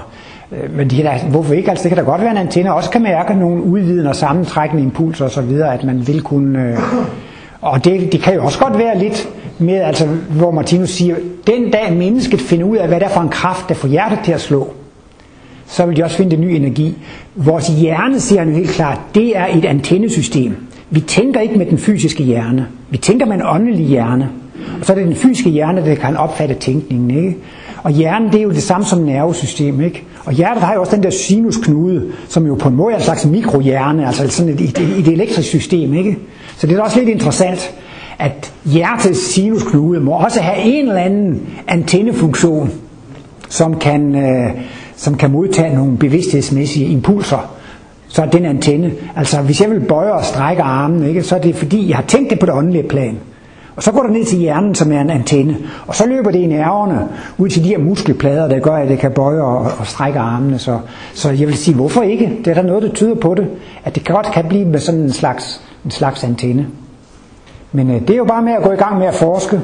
[0.51, 1.69] Øh, men det der, hvorfor ikke?
[1.69, 4.83] Altså det kan da godt være, en antenne også kan mærke nogle udvidende og sammentrækkende
[4.83, 6.63] impulser osv., at man vil kunne...
[6.63, 6.77] Øh,
[7.61, 9.29] og det, det kan jo også godt være lidt
[9.59, 11.15] med, altså, hvor Martinus siger,
[11.47, 14.19] den dag mennesket finder ud af, hvad det er for en kraft, der får hjertet
[14.23, 14.73] til at slå,
[15.67, 16.97] så vil de også finde en ny energi.
[17.35, 20.55] Vores hjerne, siger han jo helt klart, det er et antennesystem.
[20.89, 22.67] Vi tænker ikke med den fysiske hjerne.
[22.89, 24.29] Vi tænker med en åndelig hjerne.
[24.79, 27.11] Og så er det den fysiske hjerne, der kan opfatte tænkningen.
[27.11, 27.37] Ikke?
[27.83, 29.81] Og hjernen, det er jo det samme som nervesystem.
[29.81, 30.03] Ikke?
[30.25, 33.03] Og hjertet har jo også den der sinusknude, som jo på en måde er en
[33.03, 35.93] slags mikrohjerne, altså sådan et, et, et elektrisk system.
[35.93, 36.17] Ikke?
[36.57, 37.75] Så det er også lidt interessant,
[38.19, 42.71] at hjertets sinusknude må også have en eller anden antennefunktion,
[43.49, 44.61] som kan, øh,
[44.95, 47.53] som kan modtage nogle bevidsthedsmæssige impulser.
[48.07, 48.91] Så er den antenne.
[49.15, 52.03] Altså hvis jeg vil bøje og strække armen, ikke, så er det fordi, jeg har
[52.03, 53.17] tænkt det på det åndelige plan.
[53.75, 55.57] Og så går det ned til hjernen, som er en antenne.
[55.87, 57.07] Og så løber det i nerverne
[57.37, 60.59] ud til de her muskelplader, der gør, at det kan bøje og, og strække armene.
[60.59, 60.79] Så,
[61.13, 62.37] så jeg vil sige, hvorfor ikke?
[62.45, 63.47] Det er der noget, der tyder på det.
[63.83, 66.67] At det godt kan blive med sådan en slags, en slags antenne.
[67.77, 69.61] Men øh, det er jo bare med at gå i gang med at forske.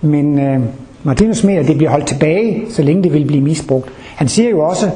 [0.00, 0.60] Men øh,
[1.02, 3.88] Martinus mener, at det bliver holdt tilbage, så længe det vil blive misbrugt.
[4.16, 4.90] Han siger jo også,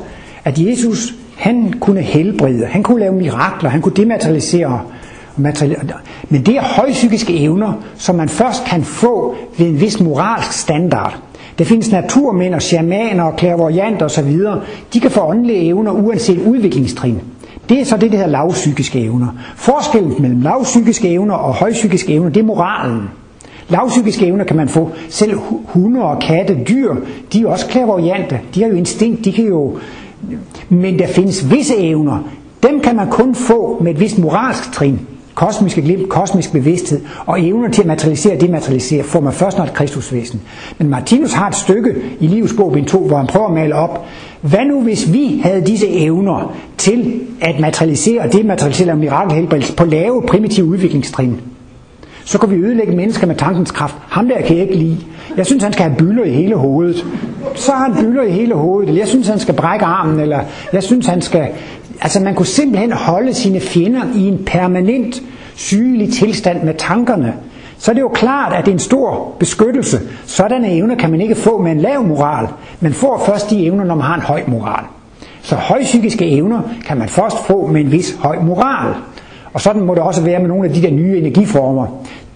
[0.44, 4.80] at Jesus han kunne helbrede, han kunne lave mirakler, han kunne dematerialisere.
[5.36, 11.18] Men det er højpsykiske evner, som man først kan få ved en vis moralsk standard.
[11.58, 14.38] Der findes naturmænd og shamaner og klærvorianter osv.
[14.94, 17.20] De kan få åndelige evner uanset udviklingstrin.
[17.68, 19.26] Det er så det, der hedder lavpsykiske evner.
[19.56, 23.02] Forskellen mellem lavpsykiske evner og højpsykiske evner, det er moralen.
[23.68, 24.90] Lavpsykiske evner kan man få.
[25.08, 26.94] Selv hunde og katte, dyr,
[27.32, 28.40] de er også klærvariante.
[28.54, 29.78] De har jo instinkt, de kan jo...
[30.68, 32.18] Men der findes visse evner.
[32.62, 35.00] Dem kan man kun få med et vist moralsk trin.
[35.34, 39.64] Kosmiske glimt, kosmisk bevidsthed og evner til at materialisere og dematerialisere får man først, når
[39.64, 40.40] et kristusvæsen.
[40.78, 43.74] Men Martinus har et stykke i Livets bog, bind 2, hvor han prøver at male
[43.74, 44.06] op,
[44.40, 50.22] hvad nu hvis vi havde disse evner til at materialisere og dematerialisere mirakelhelbredelse på lave
[50.22, 51.40] primitive udviklingstrin?
[52.24, 53.94] Så kunne vi ødelægge mennesker med tankens kraft.
[54.08, 54.96] Ham der kan jeg ikke lide.
[55.36, 57.06] Jeg synes, han skal have bylder i hele hovedet.
[57.54, 58.88] Så har han byller i hele hovedet.
[58.88, 60.20] Eller jeg synes, han skal brække armen.
[60.20, 60.40] Eller
[60.72, 61.48] jeg synes, han skal...
[62.00, 65.22] Altså man kunne simpelthen holde sine fjender i en permanent
[65.54, 67.34] sygelig tilstand med tankerne.
[67.78, 70.00] Så er det jo klart, at det er en stor beskyttelse.
[70.26, 72.48] Sådanne evner kan man ikke få med en lav moral.
[72.80, 74.84] Man får først de evner, når man har en høj moral.
[75.42, 78.94] Så højpsykiske evner kan man først få med en vis høj moral.
[79.52, 81.86] Og sådan må det også være med nogle af de der nye energiformer.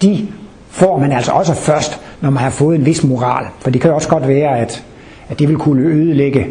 [0.03, 0.29] De
[0.69, 3.47] får man altså også først, når man har fået en vis moral.
[3.61, 4.85] For det kan jo også godt være, at,
[5.29, 6.47] at det vil kunne ødelægge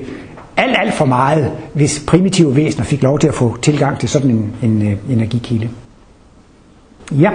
[0.57, 4.31] alt, alt for meget, hvis primitive væsener fik lov til at få tilgang til sådan
[4.31, 5.69] en, en en energikilde.
[7.11, 7.31] Ja.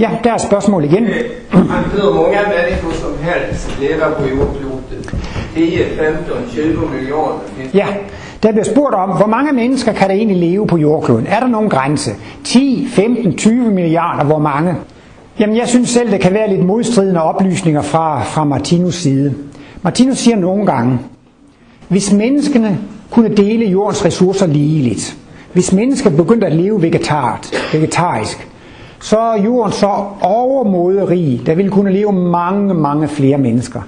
[0.00, 1.06] Ja, der er spørgsmål igen.
[1.52, 5.14] Hur många människor som helst lever på jordklotet.
[5.54, 7.32] 10, 15, 20 miljoner.
[7.74, 7.86] Ja,
[8.42, 11.26] der bliver spurgt om, hvor mange mennesker kan der egentlig leve på jordkloden?
[11.26, 12.10] Er der nogen grænse?
[12.44, 14.74] 10, 15, 20 milliarder, hvor mange?
[15.40, 19.34] Jamen jeg synes selv, det kan være lidt modstridende oplysninger fra, fra Martinus side.
[19.82, 20.98] Martinus siger nogle gange,
[21.88, 22.78] hvis menneskene
[23.10, 25.16] kunne dele jordens ressourcer ligeligt,
[25.52, 28.47] hvis mennesker begyndte at leve vegetart, vegetarisk,
[29.00, 29.86] så er jorden så
[30.20, 31.42] overmodet rig.
[31.46, 33.80] Der vil kunne leve mange, mange flere mennesker.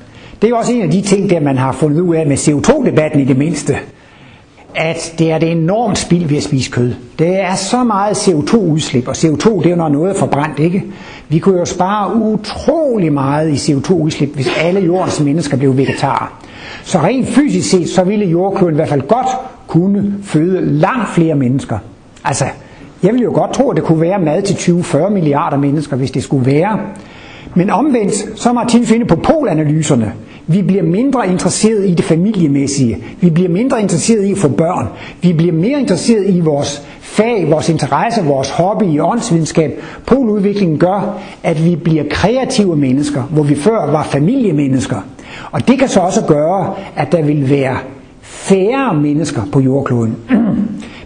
[0.42, 2.36] Det er jo også en af de ting, der man har fundet ud af med
[2.36, 3.76] CO2-debatten i det mindste.
[4.74, 6.94] at det er det enormt spild ved at spise kød.
[7.18, 10.84] Det er så meget CO2-udslip, og CO2 det er jo når noget er forbrændt, ikke?
[11.28, 16.38] Vi kunne jo spare utrolig meget i CO2-udslip, hvis alle jordens mennesker blev vegetarer.
[16.84, 19.26] Så rent fysisk set, så ville jordkloden i hvert fald godt
[19.66, 21.78] kunne føde langt flere mennesker.
[22.24, 22.44] Altså,
[23.02, 26.10] jeg vil jo godt tro, at det kunne være mad til 20-40 milliarder mennesker, hvis
[26.10, 26.78] det skulle være.
[27.54, 30.12] Men omvendt, så er Martin finde på polanalyserne.
[30.46, 32.98] Vi bliver mindre interesseret i det familiemæssige.
[33.20, 34.86] Vi bliver mindre interesseret i at få børn.
[35.22, 39.80] Vi bliver mere interesseret i vores fag, vores interesse, vores hobby i åndsvidenskab.
[40.06, 44.96] Poludviklingen gør, at vi bliver kreative mennesker, hvor vi før var familiemennesker.
[45.52, 47.76] Og det kan så også gøre, at der vil være
[48.22, 50.16] færre mennesker på jordkloden.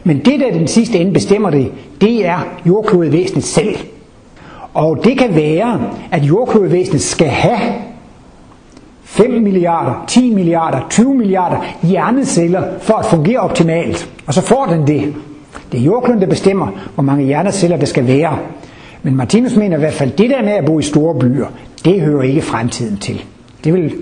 [0.04, 3.76] Men det, der den sidste ende bestemmer det, det er jordklodevæsenet selv.
[4.74, 5.80] Og det kan være,
[6.10, 7.58] at jordklodevæsenet skal have
[9.02, 14.10] 5 milliarder, 10 milliarder, 20 milliarder hjerneceller for at fungere optimalt.
[14.26, 15.14] Og så får den det.
[15.72, 18.38] Det er jordkloden, der bestemmer, hvor mange hjerneceller der skal være.
[19.02, 21.46] Men Martinus mener i hvert fald, det der med at bo i store byer,
[21.84, 23.24] det hører ikke fremtiden til.
[23.64, 23.94] Det, vil,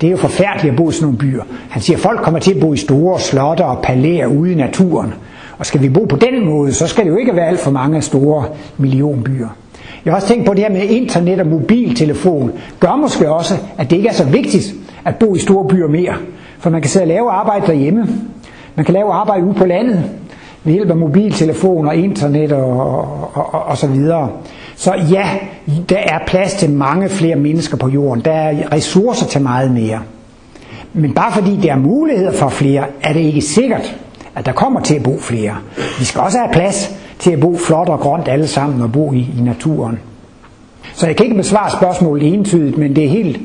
[0.00, 1.42] det er jo forfærdeligt at bo i sådan nogle byer.
[1.70, 4.54] Han siger, at folk kommer til at bo i store slotter og palæer ude i
[4.54, 5.14] naturen.
[5.58, 7.70] Og skal vi bo på den måde, så skal det jo ikke være alt for
[7.70, 8.44] mange store
[8.78, 9.48] millionbyer.
[10.04, 12.52] Jeg har også tænkt på det her med internet og mobiltelefon.
[12.80, 16.14] Gør måske også, at det ikke er så vigtigt at bo i store byer mere.
[16.58, 18.06] For man kan sidde og lave arbejde derhjemme.
[18.74, 20.04] Man kan lave arbejde ude på landet
[20.64, 22.70] ved hjælp af mobiltelefon og internet og,
[23.34, 24.30] og, og, og så videre.
[24.76, 25.28] Så ja,
[25.88, 28.24] der er plads til mange flere mennesker på jorden.
[28.24, 30.00] Der er ressourcer til meget mere.
[30.92, 33.96] Men bare fordi der er muligheder for flere, er det ikke sikkert,
[34.34, 35.56] at der kommer til at bo flere.
[35.98, 39.12] Vi skal også have plads til at bo flot og grønt alle sammen og bo
[39.12, 39.98] i, i naturen.
[40.94, 43.40] Så jeg kan ikke besvare spørgsmålet entydigt, men det er helt,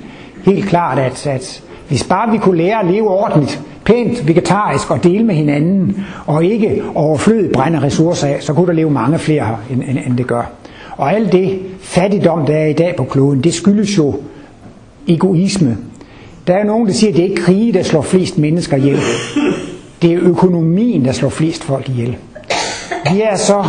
[0.46, 5.04] helt klart, at, at hvis bare vi kunne lære at leve ordentligt, pænt, vegetarisk og
[5.04, 9.46] dele med hinanden, og ikke overflødigt brænde ressourcer af, så kunne der leve mange flere
[9.46, 10.52] her, end, end, end det gør.
[10.98, 14.16] Og alt det fattigdom, der er i dag på kloden, det skyldes jo
[15.08, 15.78] egoisme.
[16.48, 19.00] Der er nogen, der siger, at det er ikke krige, der slår flest mennesker ihjel.
[20.04, 22.18] Det er økonomien, der slår flest folk ihjel.
[23.12, 23.66] Vi er så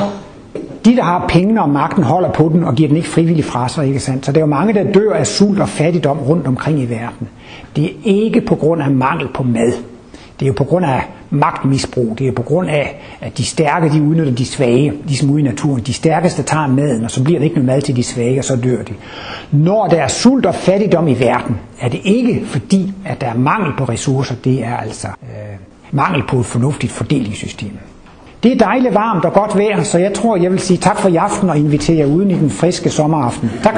[0.85, 3.69] de, der har pengene og magten, holder på den og giver den ikke frivilligt fra
[3.69, 4.27] sig, ikke sandt?
[4.27, 7.29] Så der er jo mange, der dør af sult og fattigdom rundt omkring i verden.
[7.77, 9.73] Det er ikke på grund af mangel på mad.
[10.41, 12.19] Det er jo på grund af magtmisbrug.
[12.19, 15.45] Det er på grund af, at de stærke, de udnytter de svage, ligesom ude i
[15.45, 15.83] naturen.
[15.83, 18.45] De stærkeste tager maden, og så bliver der ikke noget mad til de svage, og
[18.45, 18.93] så dør de.
[19.53, 23.35] Når der er sult og fattigdom i verden, er det ikke fordi, at der er
[23.35, 24.35] mangel på ressourcer.
[24.45, 25.57] Det er altså øh,
[25.95, 27.79] mangel på et fornuftigt fordelingssystem.
[28.43, 31.09] Det er dejligt varmt og godt vejr, så jeg tror, jeg vil sige tak for
[31.09, 33.51] i aften og invitere jer uden i den friske sommeraften.
[33.63, 33.75] Tak.